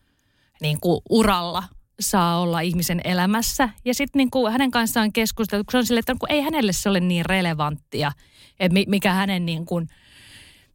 [0.63, 1.63] niin kuin uralla
[2.01, 3.69] saa olla ihmisen elämässä.
[3.85, 6.89] Ja sitten niin kuin hänen kanssaan keskusteltu, kun se on sille, että ei hänelle se
[6.89, 8.13] ole niin relevanttia,
[8.61, 9.89] että mikä hänen niin kuin,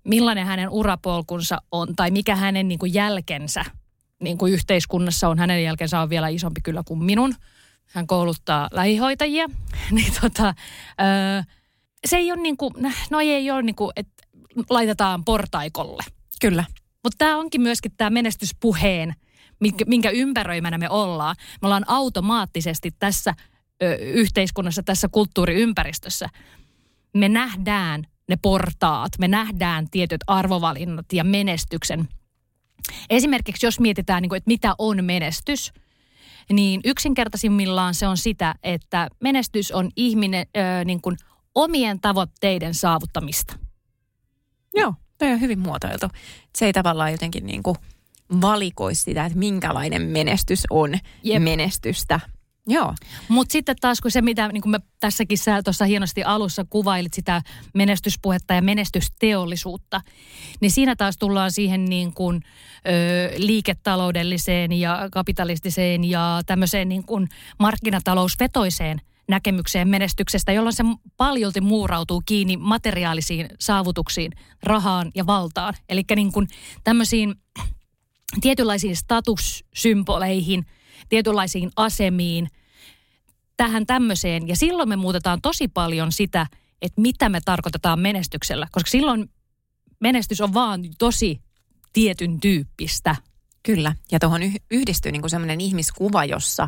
[0.03, 3.65] millainen hänen urapolkunsa on tai mikä hänen niin kuin jälkensä
[4.19, 5.39] niin kuin yhteiskunnassa on.
[5.39, 7.35] Hänen jälkensä on vielä isompi kyllä kuin minun.
[7.85, 9.47] Hän kouluttaa lähihoitajia.
[9.91, 10.53] niin tota,
[11.01, 11.41] öö,
[12.07, 12.73] se ei ole niin kuin,
[13.09, 14.23] no ei ole niin kuin, että
[14.69, 16.03] laitetaan portaikolle.
[16.41, 16.65] Kyllä.
[17.03, 19.13] Mutta tämä onkin myöskin tämä menestyspuheen–
[19.59, 21.35] minkä, minkä ympäröimänä me ollaan.
[21.61, 23.33] Me ollaan automaattisesti tässä
[23.83, 26.29] ö, yhteiskunnassa, tässä kulttuuriympäristössä.
[27.13, 32.07] Me nähdään ne portaat, me nähdään tietyt arvovalinnat ja menestyksen.
[33.09, 35.73] Esimerkiksi jos mietitään, niin kuin, että mitä on menestys,
[36.53, 41.17] niin yksinkertaisimmillaan se on sitä, että menestys on ihminen ö, niin kuin
[41.55, 43.59] omien tavoitteiden saavuttamista.
[44.73, 46.07] Joo, toi on hyvin muotoiltu.
[46.55, 47.75] Se ei tavallaan jotenkin niin kuin–
[48.41, 51.43] valikoisi sitä, että minkälainen menestys on Jep.
[51.43, 52.19] menestystä.
[52.69, 52.93] Joo.
[53.27, 57.13] Mutta sitten taas kun se, mitä niin kun me tässäkin sä tuossa hienosti alussa kuvailit
[57.13, 57.41] sitä
[57.73, 60.01] menestyspuhetta ja menestysteollisuutta,
[60.61, 62.41] niin siinä taas tullaan siihen niin kuin,
[62.87, 67.27] ö, liiketaloudelliseen ja kapitalistiseen ja tämmöiseen niin kuin
[67.59, 70.83] markkinatalousvetoiseen näkemykseen menestyksestä, jolloin se
[71.17, 74.31] paljolti muurautuu kiinni materiaalisiin saavutuksiin,
[74.63, 75.73] rahaan ja valtaan.
[75.89, 76.31] Eli niin
[76.83, 77.35] tämmöisiin
[78.41, 80.65] tietynlaisiin statussymboleihin,
[81.09, 82.47] tietynlaisiin asemiin,
[83.57, 84.47] tähän tämmöiseen.
[84.47, 86.47] Ja silloin me muutetaan tosi paljon sitä,
[86.81, 89.29] että mitä me tarkoitetaan menestyksellä, koska silloin
[89.99, 91.41] menestys on vaan tosi
[91.93, 93.15] tietyn tyyppistä.
[93.63, 96.67] Kyllä, ja tuohon yhdistyy niin semmoinen ihmiskuva, jossa,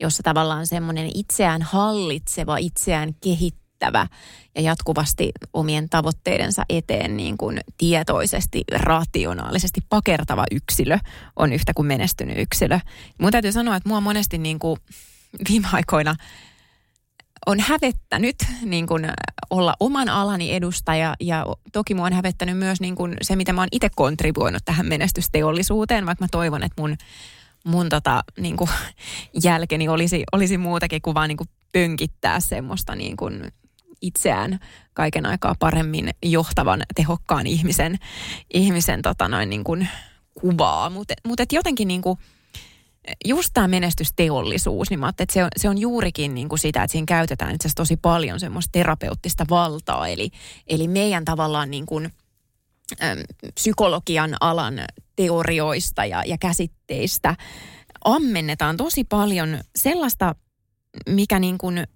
[0.00, 4.06] jossa tavallaan semmoinen itseään hallitseva, itseään kehittävä, kehittävä
[4.54, 10.98] ja jatkuvasti omien tavoitteidensa eteen niin kuin tietoisesti, rationaalisesti pakertava yksilö
[11.36, 12.78] on yhtä kuin menestynyt yksilö.
[13.18, 14.80] Mun täytyy sanoa, että mua monesti niin kuin
[15.48, 16.14] viime aikoina
[17.46, 19.08] on hävettänyt niin kuin
[19.50, 23.60] olla oman alani edustaja ja toki mua on hävettänyt myös niin kuin se, mitä mä
[23.60, 26.96] oon itse kontribuoinut tähän menestysteollisuuteen, vaikka mä toivon, että mun,
[27.64, 28.70] mun tota, niin kuin
[29.44, 33.52] jälkeni olisi, olisi muutakin kuin vaan niin kuin pönkittää semmoista niin kuin
[34.02, 34.58] itseään
[34.94, 37.98] kaiken aikaa paremmin johtavan, tehokkaan ihmisen,
[38.54, 39.88] ihmisen tota noin niin kuin
[40.34, 40.90] kuvaa.
[40.90, 42.18] Mutta mut jotenkin niin kuin,
[43.24, 46.92] just tämä menestysteollisuus, niin mä että se on, se on juurikin niin kuin sitä, että
[46.92, 50.08] siinä käytetään itse tosi paljon semmoista terapeuttista valtaa.
[50.08, 50.30] Eli,
[50.66, 52.12] eli meidän tavallaan niin kuin,
[53.54, 54.74] psykologian alan
[55.16, 57.36] teorioista ja, ja käsitteistä
[58.04, 60.34] ammennetaan tosi paljon sellaista,
[61.08, 61.86] mikä niin kuin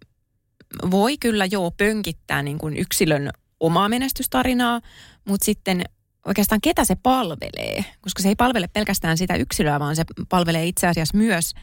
[0.91, 4.81] voi kyllä joo pönkittää niin kuin yksilön omaa menestystarinaa,
[5.25, 5.85] mutta sitten
[6.27, 10.87] oikeastaan ketä se palvelee, koska se ei palvele pelkästään sitä yksilöä, vaan se palvelee itse
[10.87, 11.55] asiassa myös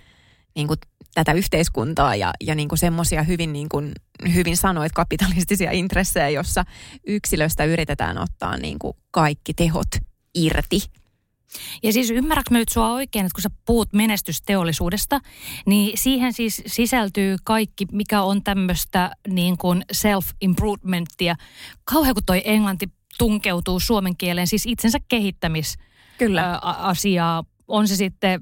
[0.56, 0.80] niin kuin
[1.14, 3.92] tätä yhteiskuntaa ja, ja niin semmoisia hyvin, niin kuin,
[4.34, 6.66] hyvin sanoit kapitalistisia intressejä, jossa
[7.08, 9.88] yksilöstä yritetään ottaa niin kuin kaikki tehot
[10.36, 10.80] irti.
[11.84, 15.20] Ja siis ymmärrätkö mä nyt sua oikein, että kun sä puhut menestysteollisuudesta,
[15.66, 21.36] niin siihen siis sisältyy kaikki, mikä on tämmöistä niin kuin self-improvementtia.
[21.84, 25.76] Kauhean kun toi englanti tunkeutuu suomen kieleen, siis itsensä kehittämis
[26.18, 26.60] Kyllä.
[26.62, 27.44] asiaa.
[27.68, 28.42] On se sitten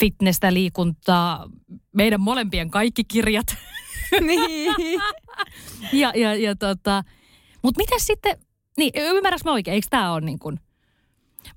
[0.00, 1.50] fitnessä, liikuntaa,
[1.92, 3.46] meidän molempien kaikki kirjat.
[4.20, 4.74] Niin.
[5.92, 7.04] ja, ja, ja tota,
[7.62, 8.38] mutta miten sitten,
[8.78, 10.60] niin ymmärrätkö mä oikein, eikö tämä ole niin kuin,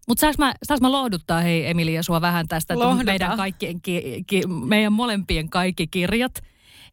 [0.08, 4.24] mutta saanko mä, saanko mä lohduttaa, hei Emilia, sua vähän tästä, että meidän, kaikkien, ki,
[4.28, 6.43] ki, meidän molempien kaikki kirjat,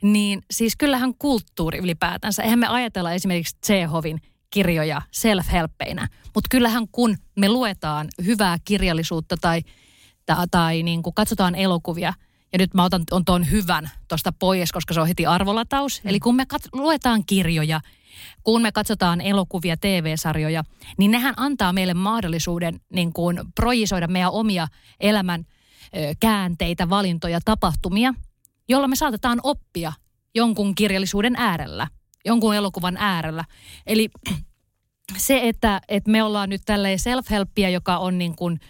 [0.02, 6.06] niin siis kyllähän kulttuuri ylipäätänsä, eihän me ajatella esimerkiksi Tsehovin kirjoja self-helppeinä.
[6.34, 9.60] Mutta kyllähän kun me luetaan hyvää kirjallisuutta tai,
[10.26, 12.12] tai, tai niin kuin katsotaan elokuvia,
[12.52, 16.02] ja nyt mä otan on tuon hyvän tuosta pois, koska se on heti arvolataus.
[16.04, 16.08] Mm.
[16.08, 17.80] Eli kun me kat- luetaan kirjoja,
[18.42, 20.64] kun me katsotaan elokuvia, TV-sarjoja,
[20.98, 24.68] niin nehän antaa meille mahdollisuuden niin kuin projisoida meidän omia
[25.00, 25.44] elämän
[26.20, 28.14] käänteitä, valintoja, tapahtumia,
[28.68, 29.92] jolla me saatetaan oppia
[30.34, 31.86] jonkun kirjallisuuden äärellä–
[32.24, 33.44] jonkun elokuvan äärellä.
[33.86, 34.08] Eli
[35.16, 38.60] se, että, että me ollaan nyt tälleen self-helppiä, joka on niin kuin,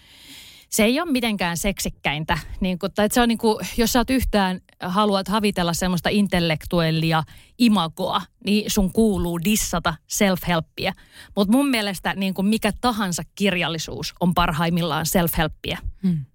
[0.69, 2.37] se ei ole mitenkään seksikkäintä.
[2.59, 6.09] Niin kuin, tai että se on niin kuin, jos sä oot yhtään, haluat havitella semmoista
[6.09, 7.23] intellektuellia
[7.57, 10.93] imagoa, niin sun kuuluu dissata self-helppiä.
[11.35, 15.77] Mutta mun mielestä niin kuin mikä tahansa kirjallisuus on parhaimmillaan self-helppiä.
[16.03, 16.25] Hmm.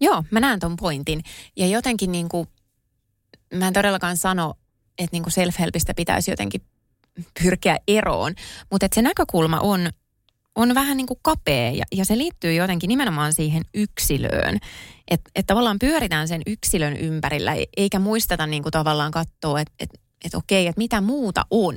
[0.00, 1.22] Joo, mä näen ton pointin.
[1.56, 2.48] Ja jotenkin niin kuin,
[3.54, 4.54] mä en todellakaan sano,
[4.98, 6.62] että niin kuin self-helpistä pitäisi jotenkin
[7.42, 8.34] pyrkiä eroon.
[8.70, 9.90] Mutta se näkökulma on,
[10.54, 14.58] on vähän niin kuin kapea ja, ja se liittyy jotenkin nimenomaan siihen yksilöön.
[15.08, 19.90] Että et tavallaan pyöritään sen yksilön ympärillä eikä muisteta niin kuin tavallaan katsoa, että et,
[20.24, 21.76] et okei, että mitä muuta on.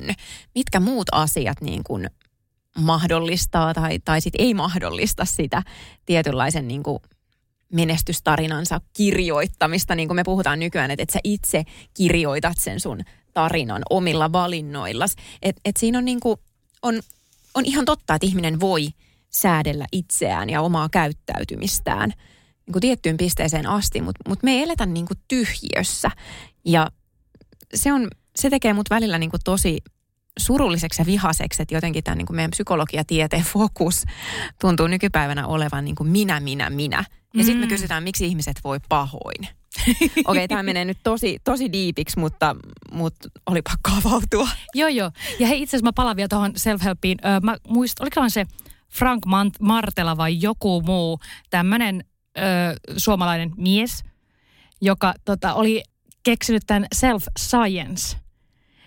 [0.55, 2.09] Mitkä muut asiat niin kuin
[2.77, 5.63] mahdollistaa tai, tai sit ei mahdollista sitä
[6.05, 6.99] tietynlaisen niin kuin
[7.73, 13.01] menestystarinansa kirjoittamista, niin kuin me puhutaan nykyään, että, että sä itse kirjoitat sen sun
[13.33, 15.15] tarinan omilla valinnoillas.
[15.41, 16.39] Että et siinä on, niin kuin,
[16.81, 17.01] on,
[17.55, 18.87] on ihan totta, että ihminen voi
[19.29, 22.09] säädellä itseään ja omaa käyttäytymistään
[22.65, 26.11] niin kuin tiettyyn pisteeseen asti, mutta mut me ei eletä niin kuin tyhjiössä.
[26.65, 26.91] Ja
[27.73, 29.77] se, on, se tekee mut välillä niin kuin tosi
[30.39, 34.03] surulliseksi ja vihaseksi, että jotenkin tämä niin kuin meidän psykologiatieteen fokus
[34.61, 36.97] tuntuu nykypäivänä olevan niin kuin minä, minä, minä.
[37.33, 37.45] Ja mm.
[37.45, 39.47] sitten me kysytään, miksi ihmiset voi pahoin.
[39.99, 42.55] Okei, okay, tämä menee nyt tosi, tosi diipiksi, mutta,
[42.91, 44.47] mutta oli pakko avautua.
[44.73, 45.11] joo, joo.
[45.39, 47.17] Ja hei, itse asiassa mä palaan vielä tuohon self-helpiin.
[47.43, 48.45] Mä muistan, oliko se
[48.89, 49.23] Frank
[49.59, 52.03] Martela vai joku muu tämmöinen
[52.97, 54.03] suomalainen mies,
[54.81, 55.83] joka tota, oli
[56.23, 58.17] keksinyt tämän self-science–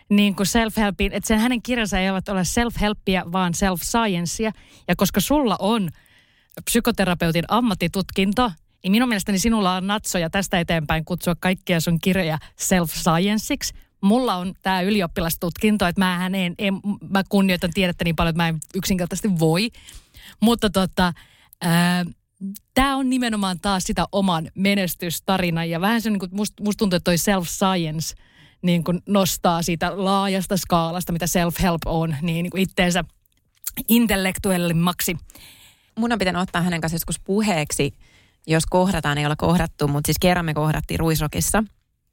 [0.09, 4.53] niin kuin self-helpin, että sen hänen kirjansa ei ole self-helppiä, vaan self-sciencea.
[4.89, 5.89] Ja koska sulla on
[6.65, 13.75] psykoterapeutin ammattitutkinto, niin minun mielestäni sinulla on natsoja tästä eteenpäin kutsua kaikkia sun kirjoja self-scienceiksi.
[14.01, 16.75] Mulla on tämä ylioppilastutkinto, että mä, en, en,
[17.11, 19.71] mä kunnioitan tiedettä niin paljon, että mä en yksinkertaisesti voi.
[20.41, 21.13] Mutta tota,
[22.75, 26.97] tämä on nimenomaan taas sitä oman menestystarinan ja vähän se, niin kuin musta must tuntuu,
[26.97, 28.15] että toi self-science–
[28.63, 33.05] niin kuin nostaa siitä laajasta skaalasta, mitä self-help on, niin, niin kuin itteensä
[33.89, 35.17] intellektuellimmaksi.
[35.99, 37.95] Mun on pitänyt ottaa hänen kanssa joskus puheeksi,
[38.49, 41.65] jos kohdataan, ei olla kohdattu, mutta siis kerran me kohdattiin Ruisrokissa.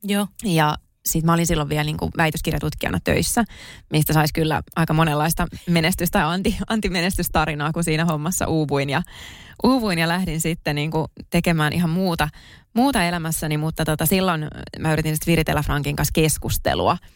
[0.04, 0.28] Joo.
[0.44, 3.44] Ja sit mä olin silloin vielä niin kuin väitöskirjatutkijana töissä,
[3.92, 9.02] mistä saisi kyllä aika monenlaista menestystä ja anti, antimenestystarinaa, kun siinä hommassa uuvuin ja,
[9.64, 12.30] uuvuin ja lähdin sitten niin kuin tekemään ihan muuta,
[12.74, 14.48] muuta elämässäni, mutta tota, silloin
[14.80, 16.98] mä yritin sitten viritellä Frankin kanssa keskustelua–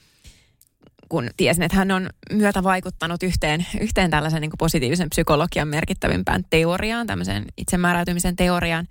[1.09, 7.07] kun tiesin, että hän on myötä vaikuttanut yhteen, yhteen tällaisen niin positiivisen psykologian merkittävimpään teoriaan,
[7.07, 8.87] tämmöiseen itsemääräytymisen teoriaan.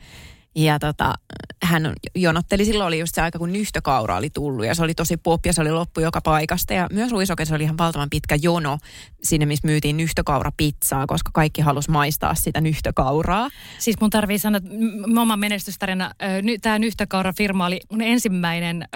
[0.54, 1.14] Ja tota,
[1.62, 5.16] hän jonotteli, silloin oli just se aika, kun nyhtökaura oli tullut ja se oli tosi
[5.16, 6.74] pop ja se oli loppu joka paikasta.
[6.74, 8.78] Ja myös Ruisokessa oli ihan valtavan pitkä jono
[9.22, 13.48] sinne, missä myytiin nyhtökaurapizzaa, koska kaikki halusi maistaa sitä nyhtökauraa.
[13.78, 14.70] Siis mun tarvii sanoa, että
[15.20, 16.10] oma menestystarina,
[16.62, 18.88] tämä nyhtökaura-firma oli mun ensimmäinen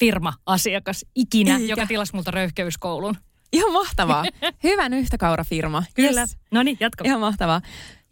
[0.00, 1.72] firma-asiakas ikinä, Eikä.
[1.72, 3.16] joka tilasi multa röyhkeyskoulun.
[3.52, 4.24] Ihan mahtavaa.
[4.64, 5.82] Hyvä nyhtökaurafirma.
[5.94, 6.20] Kyllä.
[6.20, 6.36] Yes.
[6.50, 7.04] No niin, jatka.
[7.04, 7.60] Ihan mahtavaa.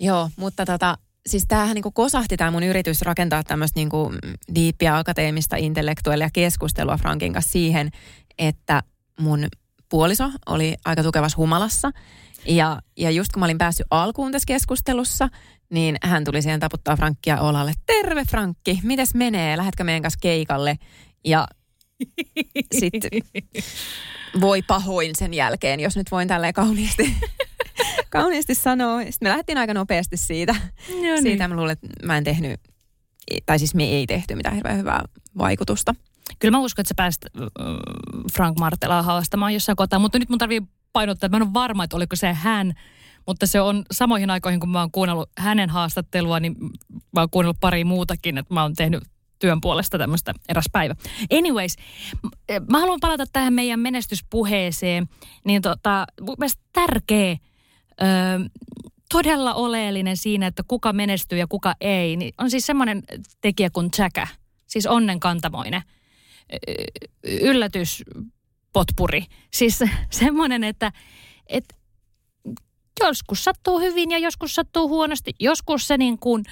[0.00, 4.12] Joo, mutta tota, siis tämähän niinku kosahti tämä mun yritys rakentaa tämmöistä niinku
[4.54, 7.90] diippiä akateemista intellektuellia keskustelua Frankin kanssa siihen,
[8.38, 8.82] että
[9.20, 9.46] mun
[9.88, 11.90] puoliso oli aika tukevassa humalassa.
[12.46, 15.28] Ja, ja just kun mä olin päässyt alkuun tässä keskustelussa,
[15.70, 17.72] niin hän tuli siihen taputtaa Frankkia olalle.
[17.86, 19.56] Terve Frankki, mites menee?
[19.56, 20.78] Lähetkö meidän kanssa keikalle?
[21.24, 21.48] Ja
[22.74, 23.10] sitten
[24.40, 27.16] voi pahoin sen jälkeen, jos nyt voin tälleen kauniisti,
[28.10, 28.98] kauniisti sanoa.
[28.98, 30.52] Sitten me lähdettiin aika nopeasti siitä.
[30.52, 31.22] No niin.
[31.22, 32.60] Siitä mä luulen, että mä en tehnyt,
[33.46, 35.04] tai siis me ei tehty mitään hirveän hyvää
[35.38, 35.94] vaikutusta.
[36.38, 37.26] Kyllä mä uskon, että sä pääst
[38.36, 41.84] Frank Martelaa haastamaan jossain kohtaa, mutta nyt mun tarvii painottaa, että mä en ole varma,
[41.84, 42.72] että oliko se hän,
[43.26, 46.56] mutta se on samoihin aikoihin, kun mä oon kuunnellut hänen haastattelua, niin
[47.12, 49.04] mä oon kuunnellut pari muutakin, että mä oon tehnyt
[49.38, 50.94] työn puolesta tämmöistä eräs päivä.
[51.38, 51.76] Anyways,
[52.70, 55.08] mä haluan palata tähän meidän menestyspuheeseen.
[55.44, 56.06] Niin tota,
[56.38, 57.34] mielestäni tärkeä, ö,
[59.10, 63.02] todella oleellinen siinä, että kuka menestyy ja kuka ei, niin on siis semmoinen
[63.40, 64.26] tekijä kuin tsäkä.
[64.66, 65.82] Siis onnenkantamoinen.
[67.24, 69.24] Yllätyspotpuri.
[69.52, 69.78] Siis
[70.10, 70.92] semmoinen, että,
[71.46, 71.74] että
[73.00, 75.34] joskus sattuu hyvin ja joskus sattuu huonosti.
[75.40, 76.44] Joskus se niin kuin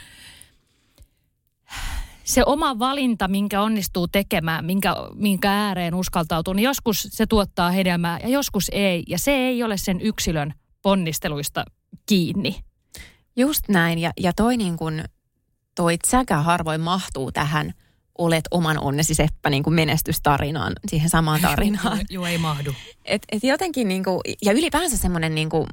[2.27, 8.19] se oma valinta, minkä onnistuu tekemään, minkä, minkä ääreen uskaltautuu, niin joskus se tuottaa hedelmää
[8.23, 9.05] ja joskus ei.
[9.09, 11.65] Ja se ei ole sen yksilön ponnisteluista
[12.07, 12.61] kiinni.
[13.37, 13.99] Just näin.
[13.99, 15.05] Ja, ja toi niin kuin,
[15.75, 17.73] toi säkä harvoin mahtuu tähän
[18.19, 22.01] olet oman onnesi seppä niin kuin menestystarinaan, siihen samaan tarinaan.
[22.11, 22.75] Joo, ei mahdu.
[23.05, 25.67] Et, et jotenkin niin kuin, ja ylipäänsä semmoinen niin kuin,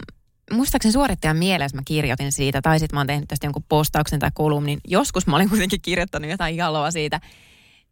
[0.51, 4.29] muistaakseni suorittajan mielessä mä kirjoitin siitä, tai sitten mä oon tehnyt tästä jonkun postauksen tai
[4.33, 4.79] kolumnin.
[4.87, 7.19] Joskus mä olin kuitenkin kirjoittanut jotain jaloa siitä,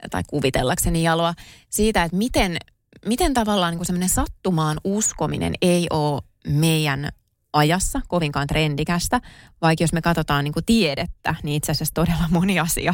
[0.09, 1.33] tai kuvitellakseni jaloa,
[1.69, 2.57] siitä, että miten,
[3.05, 7.09] miten tavallaan niin semmoinen sattumaan uskominen ei ole meidän
[7.53, 9.21] ajassa kovinkaan trendikästä,
[9.61, 12.93] vaikka jos me katsotaan niin tiedettä, niin itse asiassa todella moni asia,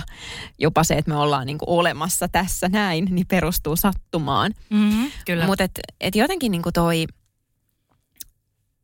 [0.60, 4.54] jopa se, että me ollaan niin olemassa tässä näin, niin perustuu sattumaan.
[4.70, 5.12] Mm-hmm,
[5.46, 7.06] Mutta et, et jotenkin niin toi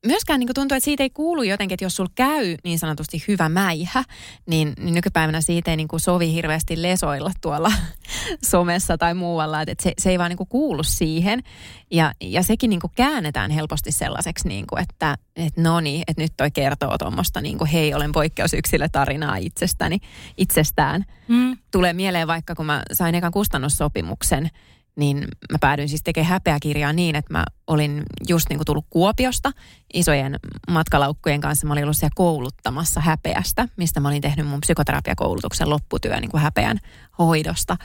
[0.05, 3.49] myöskään niin tuntuu, että siitä ei kuulu jotenkin, että jos sulla käy niin sanotusti hyvä
[3.49, 4.03] mäihä,
[4.45, 7.71] niin, niin nykypäivänä siitä ei niin kuin sovi hirveästi lesoilla tuolla
[8.51, 11.43] somessa tai muualla, että se, se ei vaan niin kuin kuulu siihen.
[11.91, 16.21] Ja, ja sekin niin kuin käännetään helposti sellaiseksi, niin kuin, että, että no niin, että
[16.21, 19.99] nyt toi kertoo tuommoista, niin kuin hei, olen poikkeusyksilö tarinaa itsestäni,
[20.37, 21.05] itsestään.
[21.27, 21.57] Mm.
[21.71, 24.49] Tulee mieleen vaikka, kun mä sain ekan kustannussopimuksen,
[24.95, 25.17] niin
[25.51, 29.51] mä päädyin siis tekemään häpeäkirjaa niin, että mä olin just niin kuin tullut Kuopiosta
[29.93, 30.39] isojen
[30.71, 31.67] matkalaukkujen kanssa.
[31.67, 36.41] Mä olin ollut siellä kouluttamassa häpeästä, mistä mä olin tehnyt mun psykoterapiakoulutuksen lopputyö niin kuin
[36.41, 36.79] häpeän
[37.19, 37.77] hoidosta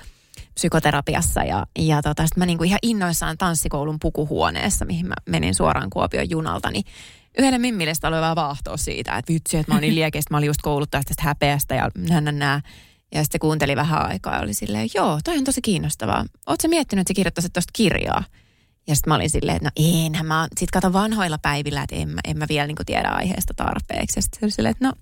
[0.54, 1.42] psykoterapiassa.
[1.42, 5.90] Ja, ja tota, sitten mä niin kuin ihan innoissaan tanssikoulun pukuhuoneessa, mihin mä menin suoraan
[5.90, 6.84] Kuopion junalta, niin
[7.38, 10.62] yhdelle mimmillestä oli vähän vaahtoa siitä, että vitsi, että mä olin liekeistä, mä olin just
[10.62, 12.60] kouluttaa tästä häpeästä ja nää, nää.
[13.14, 16.24] Ja sitten kuunteli vähän aikaa ja oli silleen, joo, toi on tosi kiinnostavaa.
[16.46, 18.24] Oletko miettinyt, että sä kirjoittaisit tuosta kirjaa?
[18.86, 19.70] Ja sitten mä olin silleen, että no
[20.04, 23.54] enhän mä, sit kato vanhoilla päivillä, että en mä, en mä vielä niin tiedä aiheesta
[23.54, 24.18] tarpeeksi.
[24.18, 24.92] Ja sitten oli silleen, että no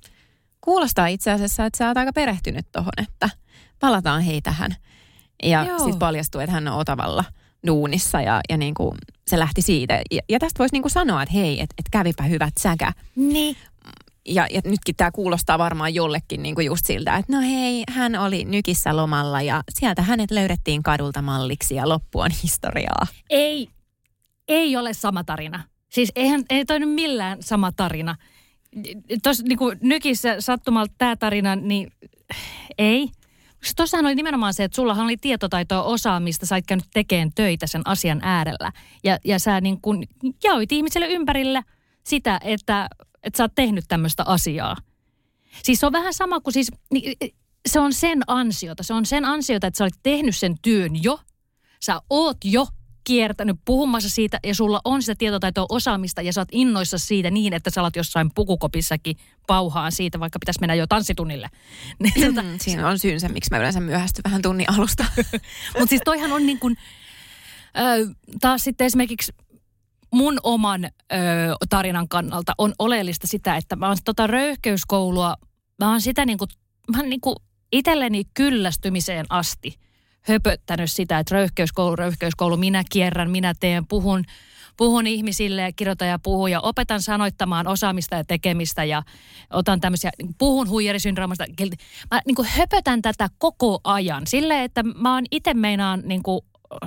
[0.61, 3.31] kuulostaa itse asiassa, että sä oot aika perehtynyt tohon, että
[3.81, 4.77] palataan hei tähän.
[5.43, 7.25] Ja sitten paljastui, että hän on Otavalla
[7.67, 10.01] duunissa ja, ja niin kuin se lähti siitä.
[10.11, 12.93] Ja, ja tästä voisi niin kuin sanoa, että hei, että et kävipä hyvät säkä.
[13.17, 13.57] Niin
[14.29, 18.15] ja, ja nytkin tämä kuulostaa varmaan jollekin niin kuin just siltä, että no hei, hän
[18.15, 23.07] oli nykissä lomalla ja sieltä hänet löydettiin kadulta malliksi ja loppu on historiaa.
[23.31, 23.69] Ei,
[24.49, 25.65] ei ole sama tarina.
[25.89, 28.17] Siis eihän, ei toi nyt millään sama tarina.
[29.23, 31.93] Tuossa niin nykissä sattumalta tämä tarina, niin
[32.79, 33.09] ei.
[33.77, 38.21] Tuossahan oli nimenomaan se, että sullahan oli tietotaitoa osaamista, sait käynyt tekemään töitä sen asian
[38.23, 38.73] äärellä.
[39.05, 40.09] Ja, ja sä niin kuin
[40.45, 41.63] jaoit ihmiselle ympärillä
[42.07, 42.89] sitä, että
[43.27, 44.77] että sä oot tehnyt tämmöistä asiaa.
[45.63, 46.73] Siis se on vähän sama kuin siis,
[47.69, 48.83] se on sen ansiota.
[48.83, 51.21] Se on sen ansiota, että sä olet tehnyt sen työn jo.
[51.81, 52.67] Sä oot jo
[53.05, 57.53] kiertänyt puhumassa siitä ja sulla on sitä tietotaitoa osaamista ja sä oot innoissa siitä niin,
[57.53, 59.17] että sä oot jossain pukukopissakin
[59.47, 61.49] pauhaan siitä, vaikka pitäisi mennä jo tanssitunnille.
[61.99, 65.05] Niin, tota, mm, siinä on syynsä, miksi mä yleensä myöhästyn vähän tunnin alusta.
[65.79, 66.77] Mutta siis toihan on niin kuin,
[67.79, 69.33] äh, taas sitten esimerkiksi
[70.17, 70.89] mun oman ö,
[71.69, 75.35] tarinan kannalta on oleellista sitä, että mä oon tota röyhkeyskoulua,
[75.79, 76.49] mä oon sitä niin kuin,
[76.93, 77.37] mä oon niin kuin
[77.73, 79.79] itselleni kyllästymiseen asti
[80.29, 84.25] höpöttänyt sitä, että röyhkeyskoulu, röyhkeyskoulu, minä kierrän, minä teen, puhun,
[84.77, 89.03] puhun ihmisille ja kirjoitan ja puhun ja opetan sanoittamaan osaamista ja tekemistä ja
[89.51, 91.45] otan tämmöisiä, puhun huijarisyndroomasta.
[92.11, 96.41] Mä niin kuin höpötän tätä koko ajan silleen, että mä oon itse meinaan niin kuin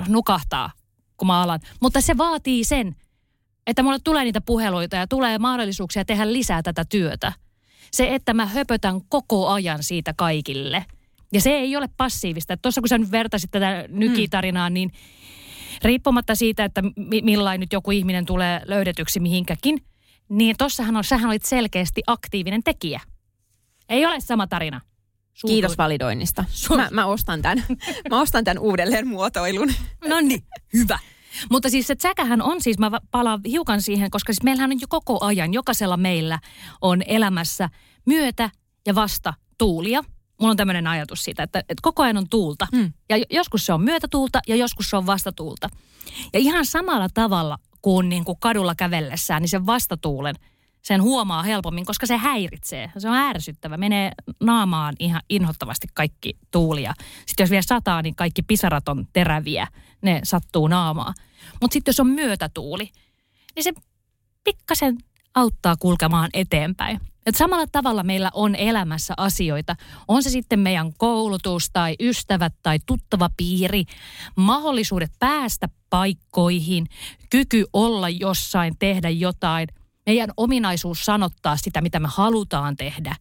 [0.08, 0.72] nukahtaa,
[1.18, 1.60] kun mä alan.
[1.82, 2.96] Mutta se vaatii sen,
[3.70, 7.34] että mulle tulee niitä puheluita ja tulee mahdollisuuksia tehdä lisää tätä työtä.
[7.92, 10.86] Se, että mä höpötän koko ajan siitä kaikille.
[11.34, 12.58] Ja se ei ole passiivista.
[12.58, 14.74] Tuossa kun sä nyt vertasit tätä nykitarinaa, mm.
[14.74, 14.92] niin
[15.84, 16.82] riippumatta siitä, että
[17.24, 19.78] millain nyt joku ihminen tulee löydetyksi mihinkäkin,
[20.30, 23.02] niin tossahan on, sähän olit selkeästi aktiivinen tekijä.
[23.90, 24.82] Ei ole sama tarina.
[25.34, 25.56] Suutuin.
[25.56, 26.46] Kiitos validoinnista.
[26.76, 27.64] Mä, mä, ostan tämän.
[28.10, 29.74] mä ostan tämän uudelleen muotoilun.
[30.08, 30.44] No niin,
[30.74, 31.00] hyvä.
[31.52, 34.88] Mutta siis se säkähän on siis, mä palaan hiukan siihen, koska siis meillähän on jo
[34.90, 36.40] koko ajan, jokaisella meillä
[36.82, 37.70] on elämässä
[38.06, 38.50] myötä
[38.88, 40.04] ja vasta tuulia.
[40.40, 42.68] Mulla on tämmöinen ajatus siitä, että, että koko ajan on tuulta.
[42.76, 42.94] Hmm.
[43.10, 45.70] Ja joskus se on myötätuulta ja joskus se on vastatuulta.
[46.34, 50.36] Ja ihan samalla tavalla kuin, niin kuin kadulla kävellessään, niin sen vastatuulen
[50.90, 52.92] sen huomaa helpommin, koska se häiritsee.
[52.98, 53.78] Se on ärsyttävä.
[53.78, 54.12] Menee
[54.44, 56.94] naamaan ihan inhottavasti kaikki tuulia.
[57.26, 59.68] Sitten jos vielä sataa, niin kaikki pisarat on teräviä.
[60.02, 61.14] Ne sattuu naamaa.
[61.62, 62.90] Mutta sitten jos on myötätuuli,
[63.56, 63.74] niin se
[64.44, 64.98] pikkasen
[65.36, 67.00] auttaa kulkemaan eteenpäin.
[67.26, 69.76] Et samalla tavalla meillä on elämässä asioita,
[70.08, 73.84] on se sitten meidän koulutus tai ystävät tai tuttava piiri,
[74.36, 76.88] mahdollisuudet päästä paikkoihin,
[77.30, 79.68] kyky olla jossain, tehdä jotain,
[80.10, 83.16] meidän ominaisuus sanottaa sitä, mitä me halutaan tehdä.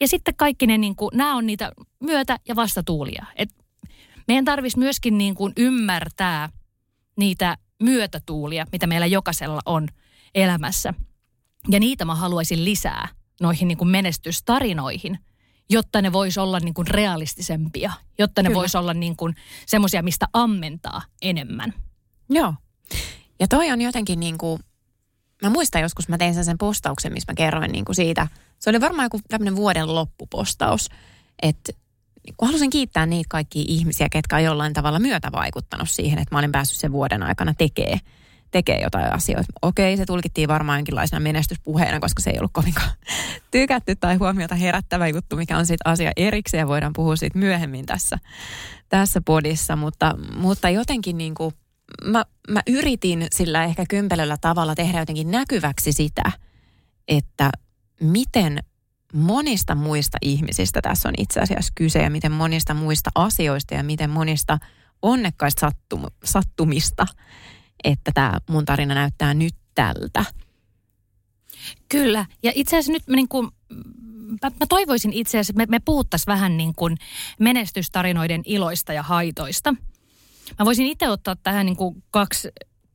[0.00, 3.26] Ja sitten kaikki ne, niin kuin, nämä on niitä myötä- ja vastatuulia.
[3.36, 3.50] Et
[4.28, 6.48] meidän tarvitsisi myöskin niin kuin ymmärtää
[7.16, 9.88] niitä myötätuulia, mitä meillä jokaisella on
[10.34, 10.94] elämässä.
[11.68, 13.08] Ja niitä mä haluaisin lisää
[13.40, 15.18] noihin niin kuin menestystarinoihin,
[15.70, 18.58] jotta ne vois olla niin kuin realistisempia, jotta ne Kyllä.
[18.58, 19.34] vois olla niin kuin
[19.66, 21.74] semmoisia, mistä ammentaa enemmän.
[22.30, 22.54] Joo.
[23.40, 24.60] Ja toi on jotenkin niin kuin,
[25.42, 28.26] mä muistan joskus, mä tein sen postauksen, missä mä kerroin niin kuin siitä,
[28.58, 30.88] se oli varmaan joku tämmöinen vuoden loppupostaus,
[31.42, 31.72] että
[32.36, 36.38] kun halusin kiittää niitä kaikkia ihmisiä, ketkä on jollain tavalla myötä vaikuttanut siihen, että mä
[36.38, 38.00] olin päässyt sen vuoden aikana tekemään
[38.50, 39.52] tekee jotain asioita.
[39.62, 42.90] Okei, se tulkittiin varmaan jonkinlaisena menestyspuheena, koska se ei ollut kovinkaan
[43.50, 48.18] tykätty tai huomiota herättävä juttu, mikä on sitten asia erikseen voidaan puhua siitä myöhemmin tässä,
[48.88, 49.76] tässä podissa.
[49.76, 51.54] Mutta, mutta jotenkin niin kuin,
[52.04, 56.32] mä, mä yritin sillä ehkä kympelöllä tavalla tehdä jotenkin näkyväksi sitä,
[57.08, 57.50] että
[58.00, 58.58] miten
[59.14, 64.10] monista muista ihmisistä tässä on itse asiassa kyse ja miten monista muista asioista ja miten
[64.10, 64.58] monista
[65.02, 67.06] onnekkaista sattum, sattumista,
[67.84, 70.24] että tämä mun tarina näyttää nyt tältä.
[71.88, 73.48] Kyllä, ja itse asiassa nyt niin kuin,
[74.42, 76.96] mä, toivoisin itse asiassa, että me, me puhuttaisiin vähän niin kuin
[77.38, 79.74] menestystarinoiden iloista ja haitoista.
[80.58, 82.48] Mä voisin itse ottaa tähän niin kuin kaksi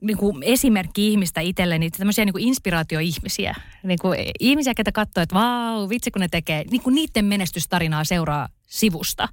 [0.03, 3.55] niin kuin esimerkki ihmistä itselleni, tämmöisiä niin kuin inspiraatioihmisiä.
[3.83, 8.03] Niin kuin ihmisiä, ketä katsoo, että vau, vitsi kun ne tekee, niin kuin niiden menestystarinaa
[8.03, 9.29] seuraa sivusta.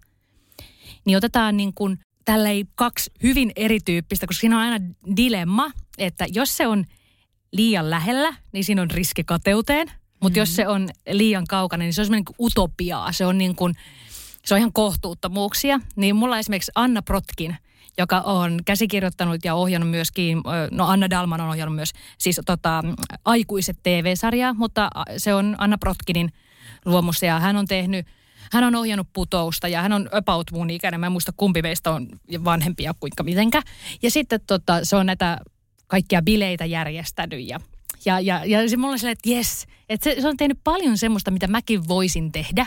[1.04, 6.56] Niin otetaan niin kuin tälleen kaksi hyvin erityyppistä, koska siinä on aina dilemma, että jos
[6.56, 6.84] se on
[7.52, 9.86] liian lähellä, niin siinä on riski kateuteen.
[9.88, 10.36] Mutta mm-hmm.
[10.36, 13.12] jos se on liian kaukana, niin se on semmoinen niin utopiaa.
[13.12, 13.74] Se on niin kuin,
[14.44, 15.80] se on ihan kohtuuttomuuksia.
[15.96, 17.56] Niin mulla esimerkiksi Anna Protkin–
[17.98, 20.38] joka on käsikirjoittanut ja ohjannut myöskin,
[20.70, 22.82] no Anna Dalman on ohjannut myös siis tota,
[23.24, 26.32] aikuiset TV-sarjaa, mutta se on Anna Protkinin
[26.84, 28.06] luomussa ja hän on tehnyt
[28.52, 31.00] hän on ohjannut putousta ja hän on about mun ikäinen.
[31.00, 32.08] Mä en muista kumpi meistä on
[32.44, 33.62] vanhempia kuinka mitenkä.
[34.02, 35.38] Ja sitten tota, se on näitä
[35.86, 37.60] kaikkia bileitä järjestänyt ja
[38.04, 41.30] ja, ja, ja se mulla on että jes, että se, se on tehnyt paljon semmoista,
[41.30, 42.66] mitä mäkin voisin tehdä,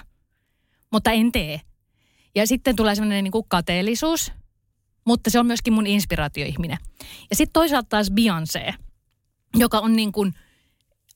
[0.92, 1.62] mutta en tee.
[2.36, 4.32] Ja sitten tulee semmoinen niin kateellisuus,
[5.06, 6.78] mutta se on myöskin mun inspiraatioihminen.
[7.30, 8.74] Ja sitten toisaalta taas Beyoncé,
[9.56, 10.34] joka on niin kuin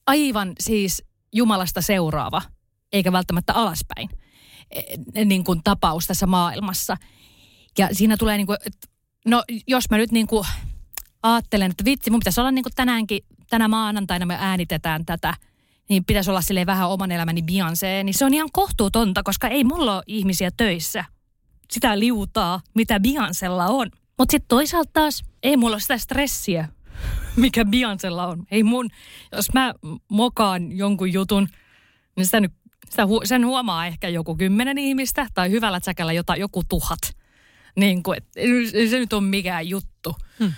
[0.06, 2.42] aivan siis Jumalasta seuraava,
[2.92, 4.08] eikä välttämättä alaspäin
[5.14, 6.96] e, niin kuin tapaus tässä maailmassa.
[7.78, 8.58] Ja siinä tulee niin kuin,
[9.26, 10.46] no jos mä nyt niin kuin
[11.22, 13.20] ajattelen, että vitsi, mun pitäisi olla niin kuin tänäänkin,
[13.50, 15.34] tänä maanantaina me äänitetään tätä,
[15.88, 19.64] niin pitäisi olla sille vähän oman elämäni Beyoncé, niin se on ihan kohtuutonta, koska ei
[19.64, 21.04] mulla ole ihmisiä töissä
[21.72, 23.90] sitä liutaa, mitä Beyoncella on.
[24.18, 26.68] Mutta sitten toisaalta taas ei mulla ole sitä stressiä,
[27.36, 28.46] mikä Beyoncella on.
[28.50, 28.90] Ei mun,
[29.32, 29.74] jos mä
[30.08, 31.48] mokaan jonkun jutun,
[32.16, 32.52] niin sitä nyt,
[32.90, 37.16] sitä hu, sen huomaa ehkä joku kymmenen ihmistä tai hyvällä säkällä jota, joku tuhat.
[37.76, 38.26] Niin kuin, et,
[38.74, 40.16] ei se nyt on mikään juttu.
[40.38, 40.52] Hmm.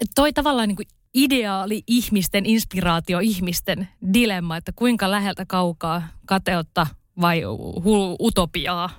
[0.00, 6.86] Et toi tavallaan niin kuin ideaali ihmisten, inspiraatio ihmisten dilemma, että kuinka läheltä kaukaa kateutta
[7.20, 7.42] vai
[7.80, 8.90] hu- utopiaa.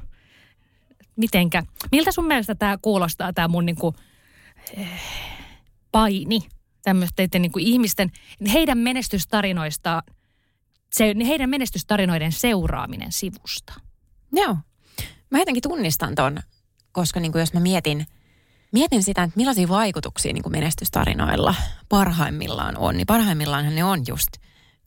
[1.16, 1.64] Mitenkä?
[1.92, 3.96] Miltä sun mielestä tämä kuulostaa, tämä mun niinku,
[4.78, 5.02] eh,
[5.92, 6.40] paini
[6.84, 8.12] tämmöisten niinku ihmisten,
[8.54, 10.04] heidän menestystarinoistaan,
[10.92, 13.74] se, heidän menestystarinoiden seuraaminen sivusta?
[14.32, 14.58] Joo.
[15.30, 16.40] Mä jotenkin tunnistan ton,
[16.92, 18.06] koska niinku jos mä mietin–
[18.74, 21.56] mietin sitä, että millaisia vaikutuksia niin kuin menestystarinoilla
[21.90, 22.98] parhaimmillaan on.
[22.98, 24.28] Niin parhaimmillaan ne on just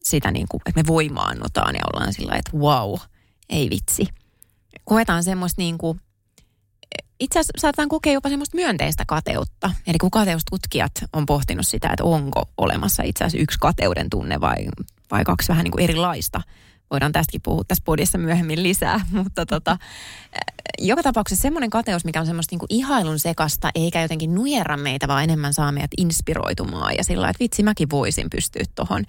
[0.02, 2.94] sitä, niin kuin, että me voimaannutaan ja ollaan sillä että wow,
[3.48, 4.06] ei vitsi.
[4.84, 6.00] Koetaan semmoista niin kuin,
[7.20, 9.70] itse asiassa saatetaan kokea jopa semmoista myönteistä kateutta.
[9.86, 14.56] Eli kun kateustutkijat on pohtinut sitä, että onko olemassa itse asiassa yksi kateuden tunne vai,
[15.10, 16.40] vai kaksi vähän niin kuin erilaista
[16.90, 19.76] voidaan tästäkin puhua tässä podissa myöhemmin lisää, mutta tota,
[20.78, 25.24] joka tapauksessa semmoinen kateus, mikä on semmoista niinku ihailun sekasta, eikä jotenkin nujerra meitä, vaan
[25.24, 29.04] enemmän saa meidät inspiroitumaan ja sillä että vitsi mäkin voisin pystyä tuohon,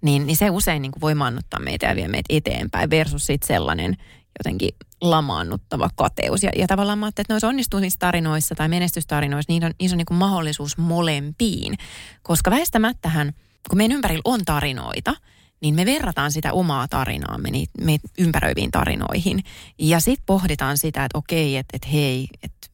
[0.00, 3.96] niin, niin se usein niinku voi mannuttaa meitä ja vie meitä eteenpäin versus sitten sellainen
[4.38, 4.70] jotenkin
[5.00, 6.42] lamaannuttava kateus.
[6.42, 11.74] Ja, ja tavallaan mä että noissa onnistumistarinoissa tai menestystarinoissa niin on, on niin mahdollisuus molempiin,
[12.22, 13.32] koska väistämättähän,
[13.68, 15.14] kun meidän ympärillä on tarinoita–
[15.60, 19.44] niin me verrataan sitä omaa tarinaamme niin me ympäröiviin tarinoihin.
[19.78, 22.68] Ja sitten pohditaan sitä, että okei, että, että hei, että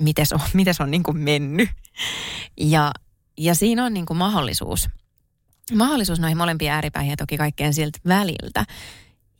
[0.00, 1.68] miten on, mites on niin kuin mennyt.
[2.60, 2.92] Ja,
[3.38, 4.88] ja siinä on niin kuin mahdollisuus,
[5.74, 8.64] mahdollisuus noihin molempiin ääripäihin ja toki kaikkeen siltä väliltä.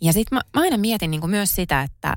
[0.01, 2.17] Ja sitten mä, mä aina mietin niin kuin myös sitä, että,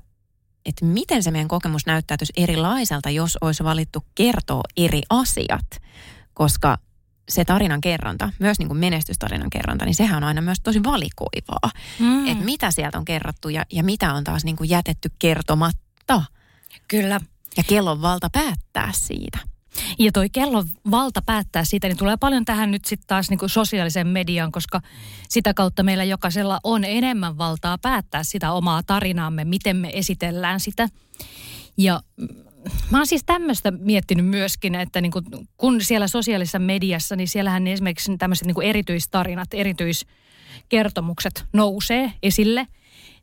[0.65, 5.81] että miten se meidän kokemus näyttäytyisi erilaiselta, jos olisi valittu kertoa eri asiat.
[6.33, 6.77] Koska
[7.29, 11.71] se tarinan kerronta, myös niin kuin menestystarinan kerronta, niin sehän on aina myös tosi valikoivaa.
[11.99, 12.27] Mm.
[12.27, 16.23] Että mitä sieltä on kerrottu ja, ja mitä on taas niin kuin jätetty kertomatta.
[16.87, 17.19] Kyllä.
[17.57, 19.39] Ja kellon valta päättää siitä.
[19.99, 23.49] Ja toi kellon valta päättää siitä, niin tulee paljon tähän nyt sitten taas niin kuin
[23.49, 24.81] sosiaalisen median, koska
[25.29, 30.89] sitä kautta meillä jokaisella on enemmän valtaa päättää sitä omaa tarinaamme, miten me esitellään sitä.
[31.77, 32.01] Ja
[32.91, 37.67] mä oon siis tämmöistä miettinyt myöskin, että niin kun, kun siellä sosiaalisessa mediassa, niin siellähän
[37.67, 42.67] esimerkiksi tämmöiset niin erityistarinat, erityiskertomukset nousee esille,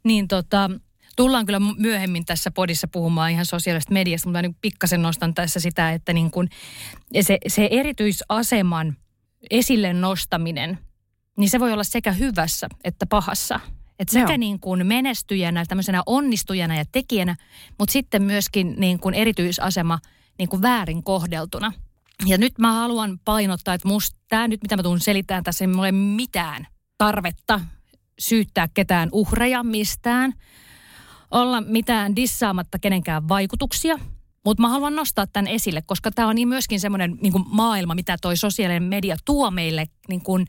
[0.04, 0.70] niin tota,
[1.16, 5.92] tullaan kyllä myöhemmin tässä podissa puhumaan ihan sosiaalisesta mediasta, mutta niin pikkasen nostan tässä sitä,
[5.92, 6.48] että niin kun
[7.20, 8.96] se, se erityisaseman
[9.50, 10.78] esille nostaminen,
[11.38, 13.60] niin se voi olla sekä hyvässä että pahassa.
[13.98, 14.36] Et sekä Joo.
[14.36, 17.36] niin kuin menestyjänä, tämmöisenä onnistujana ja tekijänä,
[17.78, 19.98] mutta sitten myöskin niin kuin erityisasema
[20.38, 21.72] niin kuin väärin kohdeltuna.
[22.26, 25.70] Ja nyt mä haluan painottaa, että musta tämä nyt, mitä mä tuun selittämään tässä, ei
[25.74, 26.66] ole mitään
[26.98, 27.60] tarvetta
[28.18, 30.34] syyttää ketään uhreja mistään,
[31.34, 33.98] olla mitään dissaamatta kenenkään vaikutuksia.
[34.44, 38.16] Mutta mä haluan nostaa tämän esille, koska tämä on niin myöskin semmoinen niin maailma, mitä
[38.22, 40.46] toi sosiaalinen media tuo meille niin kuin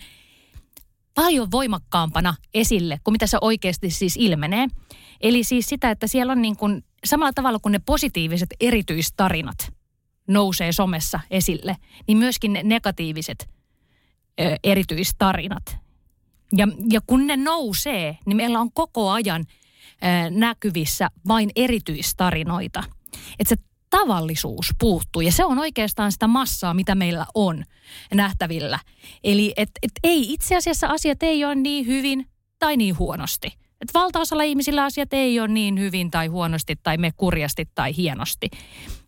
[1.16, 4.68] paljon voimakkaampana esille kuin mitä se oikeasti siis ilmenee.
[5.22, 9.74] Eli siis sitä, että siellä on niin kuin, samalla tavalla kuin ne positiiviset erityistarinat
[10.28, 11.78] nousee somessa esille,
[12.08, 13.50] niin myöskin ne negatiiviset
[14.42, 15.78] ö, erityistarinat.
[16.58, 19.46] Ja, ja kun ne nousee, niin meillä on koko ajan
[20.30, 22.84] näkyvissä vain erityistarinoita.
[23.40, 25.22] Että se tavallisuus puuttuu.
[25.22, 27.64] Ja se on oikeastaan sitä massaa, mitä meillä on
[28.14, 28.80] nähtävillä.
[29.24, 32.28] Eli et, et ei itse asiassa asiat ei ole niin hyvin
[32.60, 33.48] tai niin huonosti.
[33.82, 38.50] Et valtaosalla ihmisillä asiat ei ole niin hyvin tai huonosti tai me kurjasti tai hienosti.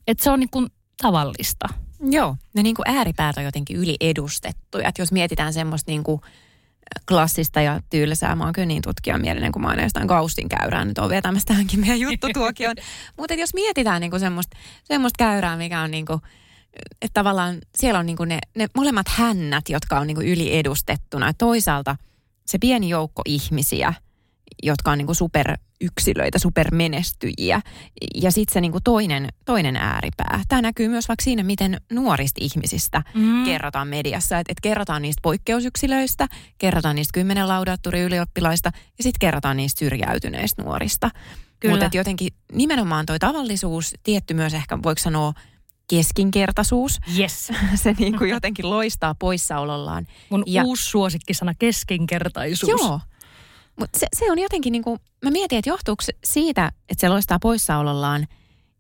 [0.08, 0.68] Et se on niin kuin
[1.02, 1.68] tavallista.
[2.10, 4.90] Joo, ne niin kuin ääripäät on jotenkin yliedustettuja.
[4.90, 6.22] Et jos mietitään semmoista niin kuin
[7.08, 8.36] klassista ja tylsää.
[8.36, 10.86] Mä oon kyllä niin tutkijan mielinen, kun mä oon jostain kaustin käyrää.
[10.86, 12.76] Nyt on vetämässä tähänkin meidän juttutuokioon.
[13.18, 16.22] Mutta jos mietitään niinku semmoista, semmoista käyrää, mikä on niinku,
[17.02, 21.34] että tavallaan siellä on niinku ne, ne molemmat hännät, jotka on niinku yliedustettuna.
[21.34, 21.96] Toisaalta
[22.46, 23.94] se pieni joukko ihmisiä–
[24.64, 27.62] jotka on niin kuin superyksilöitä, supermenestyjiä.
[28.16, 30.42] Ja sitten se niin kuin toinen, toinen ääripää.
[30.48, 33.46] Tämä näkyy myös vaikka siinä, miten nuorista ihmisistä mm.
[33.46, 34.40] kerrotaan mediassa.
[34.40, 36.28] Että et kerrotaan niistä poikkeusyksilöistä,
[36.58, 41.12] kerrotaan niistä kymmenen laudatturi ylioppilaista ja sitten kerrotaan niistä syrjäytyneistä nuorista.
[41.70, 45.34] Mutta jotenkin nimenomaan toi tavallisuus, tietty myös ehkä voiko sanoa
[45.88, 47.00] keskinkertaisuus.
[47.18, 47.52] Yes.
[47.84, 50.08] Se niin kuin jotenkin loistaa poissaolollaan.
[50.30, 52.82] Mun ja, uusi suosikkisana keskinkertaisuus.
[52.82, 53.00] Joo.
[53.80, 57.40] Mutta se, se on jotenkin niin kuin, mä mietin, että johtuuko siitä, että se loistaa
[57.40, 58.28] poissaolollaan,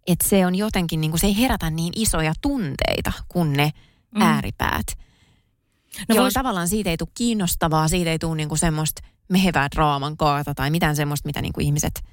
[0.08, 3.72] että se on jotenkin, niin kuin, se ei herätä niin isoja tunteita kuin ne
[4.16, 4.22] mm.
[4.22, 4.88] ääripäät.
[6.10, 6.34] No vois...
[6.34, 10.70] tavallaan siitä ei tule kiinnostavaa, siitä ei tule niin kuin semmoista mehevää draaman kaata tai
[10.70, 12.04] mitään semmoista, mitä niin kuin ihmiset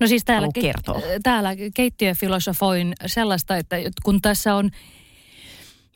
[0.00, 4.70] No siis täällä, ke- täällä keittiöfilosofoin sellaista, että kun tässä on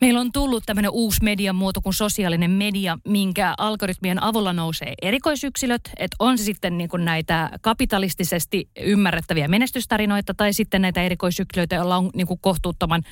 [0.01, 5.81] Meillä on tullut tämmöinen uusi median muoto kuin sosiaalinen media, minkä algoritmien avulla nousee erikoisyksilöt.
[5.97, 11.97] Että on se sitten niin kuin näitä kapitalistisesti ymmärrettäviä menestystarinoita tai sitten näitä erikoisyksilöitä, joilla
[11.97, 13.03] on niin kuin kohtuuttoman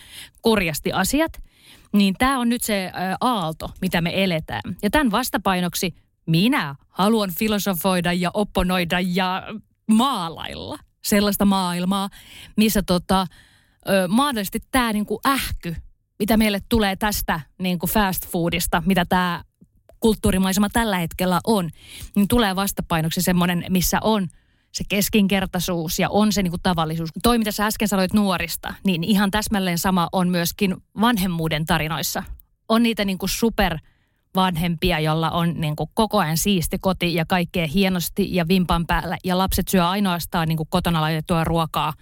[0.41, 1.31] korjasti asiat.
[1.93, 4.75] Niin tämä on nyt se aalto, mitä me eletään.
[4.83, 9.43] Ja tämän vastapainoksi minä haluan filosofoida ja opponoida ja
[9.91, 12.09] maalailla sellaista maailmaa,
[12.57, 13.27] missä tota,
[14.07, 15.75] mahdollisesti tämä niinku ähky
[16.19, 19.43] mitä meille tulee tästä niin kuin fast foodista, mitä tämä
[19.99, 21.69] kulttuurimaisema tällä hetkellä on,
[22.15, 24.27] niin tulee vastapainoksi semmoinen, missä on
[24.71, 27.09] se keskinkertaisuus ja on se niin kuin tavallisuus.
[27.23, 32.23] Toi, mitä sä äsken sanoit nuorista, niin ihan täsmälleen sama on myöskin vanhemmuuden tarinoissa.
[32.69, 33.77] On niitä niin kuin super
[34.35, 39.17] vanhempia, jolla on niin kuin koko ajan siisti koti ja kaikkea hienosti ja vimpan päällä.
[39.23, 41.93] Ja lapset syö ainoastaan niin kuin kotona laitettua ruokaa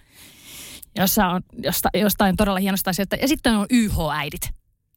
[0.96, 3.16] jossa on josta, jostain todella hienosta asioista.
[3.16, 4.50] Ja sitten on YH-äidit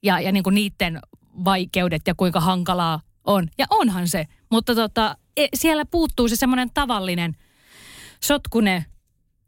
[0.02, 1.00] ja, ja niin kuin niiden
[1.44, 3.48] vaikeudet ja kuinka hankalaa on.
[3.58, 7.36] Ja onhan se, mutta tota, e, siellä puuttuu se semmoinen tavallinen
[8.22, 8.84] sotkune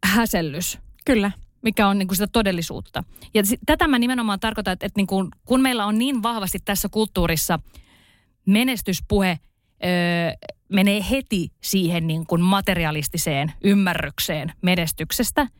[0.04, 0.78] häsellys.
[1.04, 1.30] Kyllä.
[1.62, 3.04] Mikä on niin kuin sitä todellisuutta.
[3.34, 6.88] Ja tätä mä nimenomaan tarkoitan, että, että niin kuin, kun meillä on niin vahvasti tässä
[6.88, 7.58] kulttuurissa
[8.46, 9.38] menestyspuhe
[9.84, 15.46] öö, menee heti siihen niin kuin materialistiseen ymmärrykseen menestyksestä–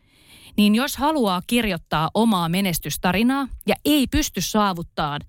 [0.61, 5.20] niin jos haluaa kirjoittaa omaa menestystarinaa ja ei pysty saavuttamaan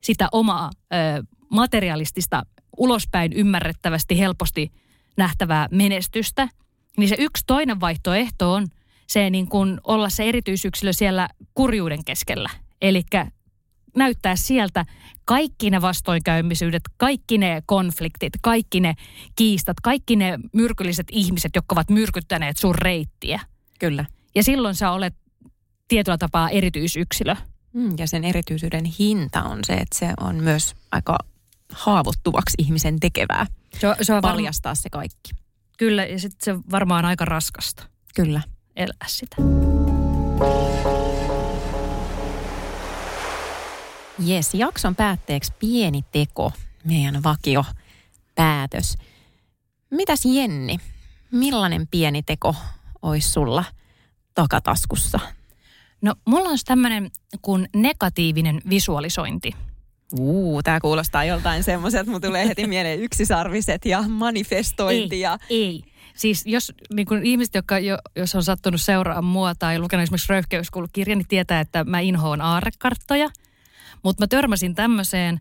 [0.00, 2.42] sitä omaa ö, materialistista,
[2.76, 4.72] ulospäin ymmärrettävästi helposti
[5.16, 6.48] nähtävää menestystä,
[6.96, 8.68] niin se yksi toinen vaihtoehto on
[9.06, 12.50] se niin kuin olla se erityisyksilö siellä kurjuuden keskellä.
[12.82, 13.02] Eli
[13.96, 14.84] näyttää sieltä
[15.24, 18.94] kaikki ne vastoinkäymisyydet, kaikki ne konfliktit, kaikki ne
[19.36, 23.40] kiistat, kaikki ne myrkylliset ihmiset, jotka ovat myrkyttäneet sun reittiä.
[23.78, 24.04] Kyllä.
[24.34, 25.14] Ja silloin sä olet
[25.88, 27.36] tietyllä tapaa erityisyksilö.
[27.72, 31.18] Mm, ja sen erityisyyden hinta on se, että se on myös aika
[31.72, 33.46] haavoittuvaksi ihmisen tekevää.
[33.80, 34.82] Se, on, se on paljastaa varma...
[34.82, 35.30] se kaikki.
[35.78, 37.82] Kyllä, ja sitten se varmaan aika raskasta.
[38.14, 38.40] Kyllä.
[38.76, 39.36] Elää sitä.
[44.18, 46.52] Jes, jakson päätteeksi pieni teko,
[46.84, 47.64] meidän vakio
[48.34, 48.98] päätös.
[49.90, 50.78] Mitäs Jenni,
[51.30, 52.54] millainen pieni teko
[53.02, 53.64] olisi sulla–
[54.34, 55.20] takataskussa?
[56.02, 57.10] No mulla on tämmöinen
[57.42, 59.52] kuin negatiivinen visualisointi.
[60.18, 65.14] Uu, tämä kuulostaa joltain semmoiselta, että tulee heti mieleen yksisarviset ja manifestointi.
[65.14, 65.38] Ei, ja...
[65.50, 65.82] ei.
[66.16, 70.32] Siis jos niin kun ihmiset, jotka jo, jos on sattunut seuraamaan mua tai lukenut esimerkiksi
[70.32, 73.28] röyhkeyskulukirja, niin tietää, että mä inhoon aarrekarttoja.
[74.02, 75.40] Mutta mä törmäsin tämmöiseen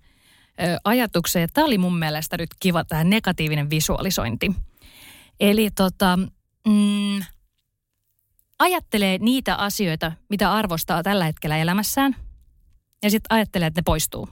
[0.61, 4.51] ö, ajatukseen, tämä oli mun mielestä nyt kiva, tämä negatiivinen visualisointi.
[5.39, 6.19] Eli tota,
[6.67, 7.23] mm,
[8.59, 12.15] ajattelee niitä asioita, mitä arvostaa tällä hetkellä elämässään,
[13.03, 14.29] ja sitten ajattelee, että ne poistuu.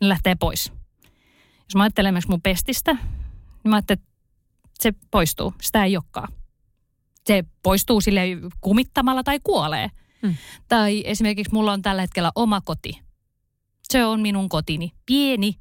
[0.00, 0.72] Ne lähtee pois.
[1.58, 4.10] Jos mä ajattelen esimerkiksi mun pestistä, niin mä ajattelen, että
[4.80, 5.54] se poistuu.
[5.62, 6.32] Sitä ei olekaan.
[7.26, 8.20] Se poistuu sille
[8.60, 9.90] kumittamalla tai kuolee.
[10.22, 10.34] Hmm.
[10.68, 13.00] Tai esimerkiksi mulla on tällä hetkellä oma koti.
[13.88, 14.92] Se on minun kotini.
[15.06, 15.54] Pieni,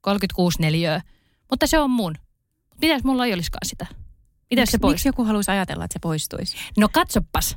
[0.00, 1.00] 36 neliöä,
[1.50, 2.14] mutta se on mun.
[2.82, 3.86] Mitäs mulla ei olisikaan sitä?
[4.50, 4.92] Miten se pois?
[4.92, 6.56] Miksi joku haluaisi ajatella, että se poistuisi?
[6.78, 7.56] No katsopas.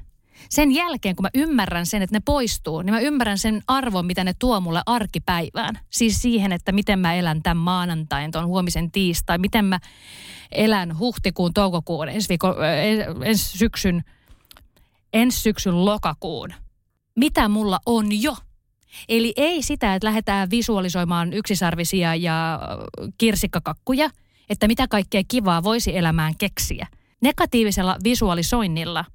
[0.50, 4.24] Sen jälkeen, kun mä ymmärrän sen, että ne poistuu, niin mä ymmärrän sen arvon, mitä
[4.24, 5.80] ne tuo mulle arkipäivään.
[5.90, 9.80] Siis siihen, että miten mä elän tämän maanantain, tuon huomisen tiistai, miten mä
[10.52, 12.56] elän huhtikuun, toukokuun, ensi, viikon,
[13.24, 14.04] ensi syksyn,
[15.14, 16.54] ensi syksyn lokakuun.
[17.16, 18.36] Mitä mulla on jo?
[19.10, 22.60] Eli ei sitä, että lähdetään visualisoimaan yksisarvisia ja
[23.18, 24.10] kirsikkakakkuja–
[24.54, 26.88] että mitä kaikkea kivaa voisi elämään keksiä.
[27.22, 29.06] Negatiivisella visualisoinnilla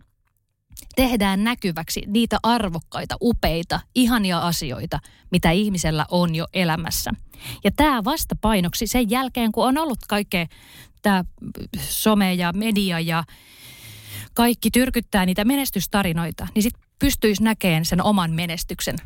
[0.97, 4.99] tehdään näkyväksi niitä arvokkaita, upeita, ihania asioita,
[5.31, 7.11] mitä ihmisellä on jo elämässä.
[7.65, 10.47] Ja tämä vastapainoksi sen jälkeen, kun on ollut kaikkea
[11.03, 11.25] tämä
[11.81, 13.25] some ja media ja
[14.35, 18.97] kaikki tyrkyttää niitä menestystarinoita, niin sitten pystyisi näkemään sen oman menestyksen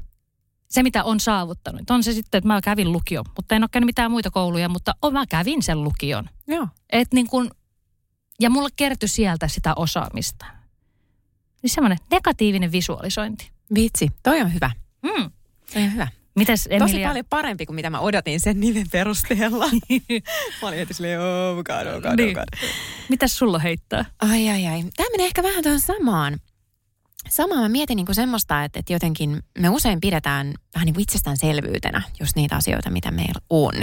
[0.72, 1.90] se, mitä on saavuttanut.
[1.90, 4.94] On se sitten, että mä kävin lukion, mutta en ole käynyt mitään muita kouluja, mutta
[5.02, 6.28] oh, mä kävin sen lukion.
[6.46, 6.68] Joo.
[6.90, 7.50] Et niin kun,
[8.40, 10.46] ja mulle kertyi sieltä sitä osaamista.
[11.62, 13.50] Niin semmoinen negatiivinen visualisointi.
[13.74, 14.70] Vitsi, toi on hyvä.
[15.02, 15.30] Mm.
[15.72, 16.08] Toi on hyvä.
[16.34, 16.86] Mitäs Emilia?
[16.86, 19.66] Tosi paljon parempi kuin mitä mä odotin sen nimen perusteella.
[20.62, 22.38] mä olin heti silleen, oh god, oh god, oh niin.
[22.38, 22.68] oh god.
[23.08, 24.04] Mitäs sulla heittää?
[24.18, 24.84] Ai ai ai.
[24.96, 26.38] Tämä menee ehkä vähän tuohon samaan.
[27.28, 31.02] Samaa mä mietin niin kuin semmoista, että, että jotenkin me usein pidetään vähän niin kuin
[31.02, 33.74] itsestäänselvyytenä just niitä asioita, mitä meillä on.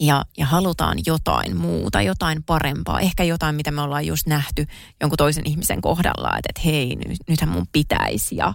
[0.00, 4.66] Ja, ja halutaan jotain muuta, jotain parempaa, ehkä jotain, mitä me ollaan just nähty
[5.00, 8.54] jonkun toisen ihmisen kohdalla, että, että hei, nyt, nythän mun pitäisi ja,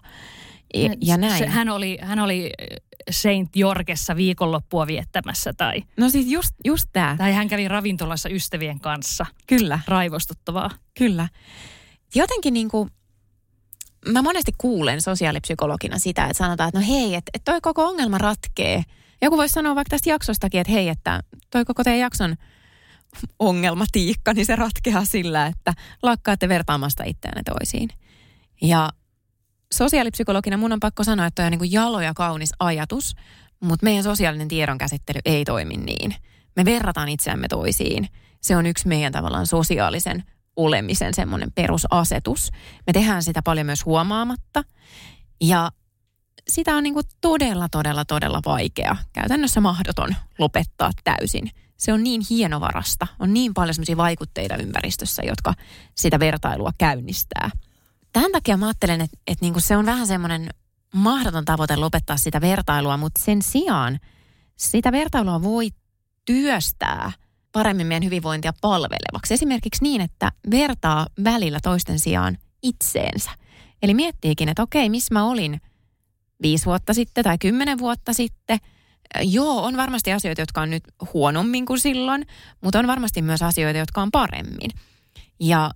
[0.74, 1.38] ja, ja näin.
[1.38, 2.50] Se, hän, oli, hän oli
[3.12, 5.84] Saint Jorgessa viikonloppua viettämässä tai...
[5.98, 7.16] No siis just, just tämä.
[7.18, 9.26] Tai hän kävi ravintolassa ystävien kanssa.
[9.48, 9.80] Kyllä.
[9.88, 10.72] Raivostuttavaa.
[10.98, 11.28] Kyllä.
[12.16, 12.90] Jotenkin niin kuin,
[14.08, 18.18] mä monesti kuulen sosiaalipsykologina sitä, että sanotaan, että no hei, että, että toi koko ongelma
[18.18, 18.84] ratkee.
[19.22, 22.36] Joku voisi sanoa vaikka tästä jaksostakin, että hei, että toi koko teidän jakson
[23.40, 27.90] ongelmatiikka, niin se ratkeaa sillä, että lakkaatte vertaamasta itseänne toisiin.
[28.62, 28.90] Ja
[29.74, 33.16] sosiaalipsykologina mun on pakko sanoa, että toi on niin kuin jalo ja kaunis ajatus,
[33.60, 36.16] mutta meidän sosiaalinen tiedonkäsittely ei toimi niin.
[36.56, 38.08] Me verrataan itseämme toisiin.
[38.42, 40.24] Se on yksi meidän tavallaan sosiaalisen
[40.56, 42.52] olemisen semmoinen perusasetus.
[42.88, 44.64] Me tehdään sitä paljon myös huomaamatta.
[45.42, 45.72] Ja
[46.48, 51.52] sitä on niin kuin todella, todella, todella vaikea, käytännössä mahdoton lopettaa täysin.
[51.78, 55.54] Se on niin hienovarasta, on niin paljon semmoisia vaikutteita ympäristössä, jotka
[55.96, 57.52] sitä vertailua käynnistää.
[58.14, 60.50] Tämän takia mä ajattelen, että, että niin kuin se on vähän semmoinen
[60.94, 64.00] mahdoton tavoite lopettaa sitä vertailua, mutta sen sijaan
[64.56, 65.70] sitä vertailua voi
[66.26, 67.12] työstää–
[67.56, 69.34] paremmin meidän hyvinvointia palvelevaksi.
[69.34, 73.32] Esimerkiksi niin, että vertaa välillä toisten sijaan itseensä.
[73.82, 75.62] Eli miettiikin, että okei, missä mä olin
[76.42, 78.58] viisi vuotta sitten tai kymmenen vuotta sitten.
[79.22, 80.84] Joo, on varmasti asioita, jotka on nyt
[81.14, 82.26] huonommin kuin silloin,
[82.62, 84.72] mutta on varmasti myös asioita, jotka on paremmin.
[85.40, 85.72] Ja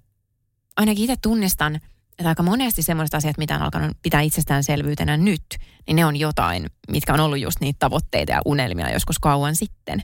[0.78, 5.46] ainakin itse tunnistan, että aika monesti semmoiset asiat, mitä on alkanut pitää itsestäänselvyytenä nyt,
[5.88, 10.02] niin ne on jotain, mitkä on ollut just niitä tavoitteita ja unelmia joskus kauan sitten.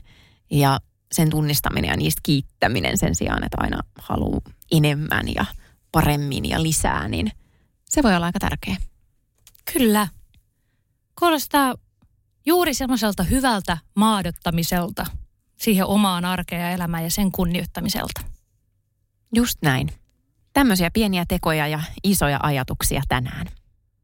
[0.50, 0.80] Ja
[1.12, 4.40] sen tunnistaminen ja niistä kiittäminen sen sijaan, että aina haluaa
[4.72, 5.44] enemmän ja
[5.92, 7.32] paremmin ja lisää, niin
[7.84, 8.76] se voi olla aika tärkeä.
[9.72, 10.08] Kyllä.
[11.18, 11.74] Kuulostaa
[12.46, 15.06] juuri semmoiselta hyvältä maadottamiselta
[15.56, 18.20] siihen omaan arkeen ja elämään ja sen kunnioittamiselta.
[19.34, 19.88] Just näin.
[20.52, 23.46] Tämmöisiä pieniä tekoja ja isoja ajatuksia tänään.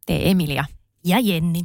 [0.07, 0.65] Tee Emilia.
[1.05, 1.65] Ja Jenni.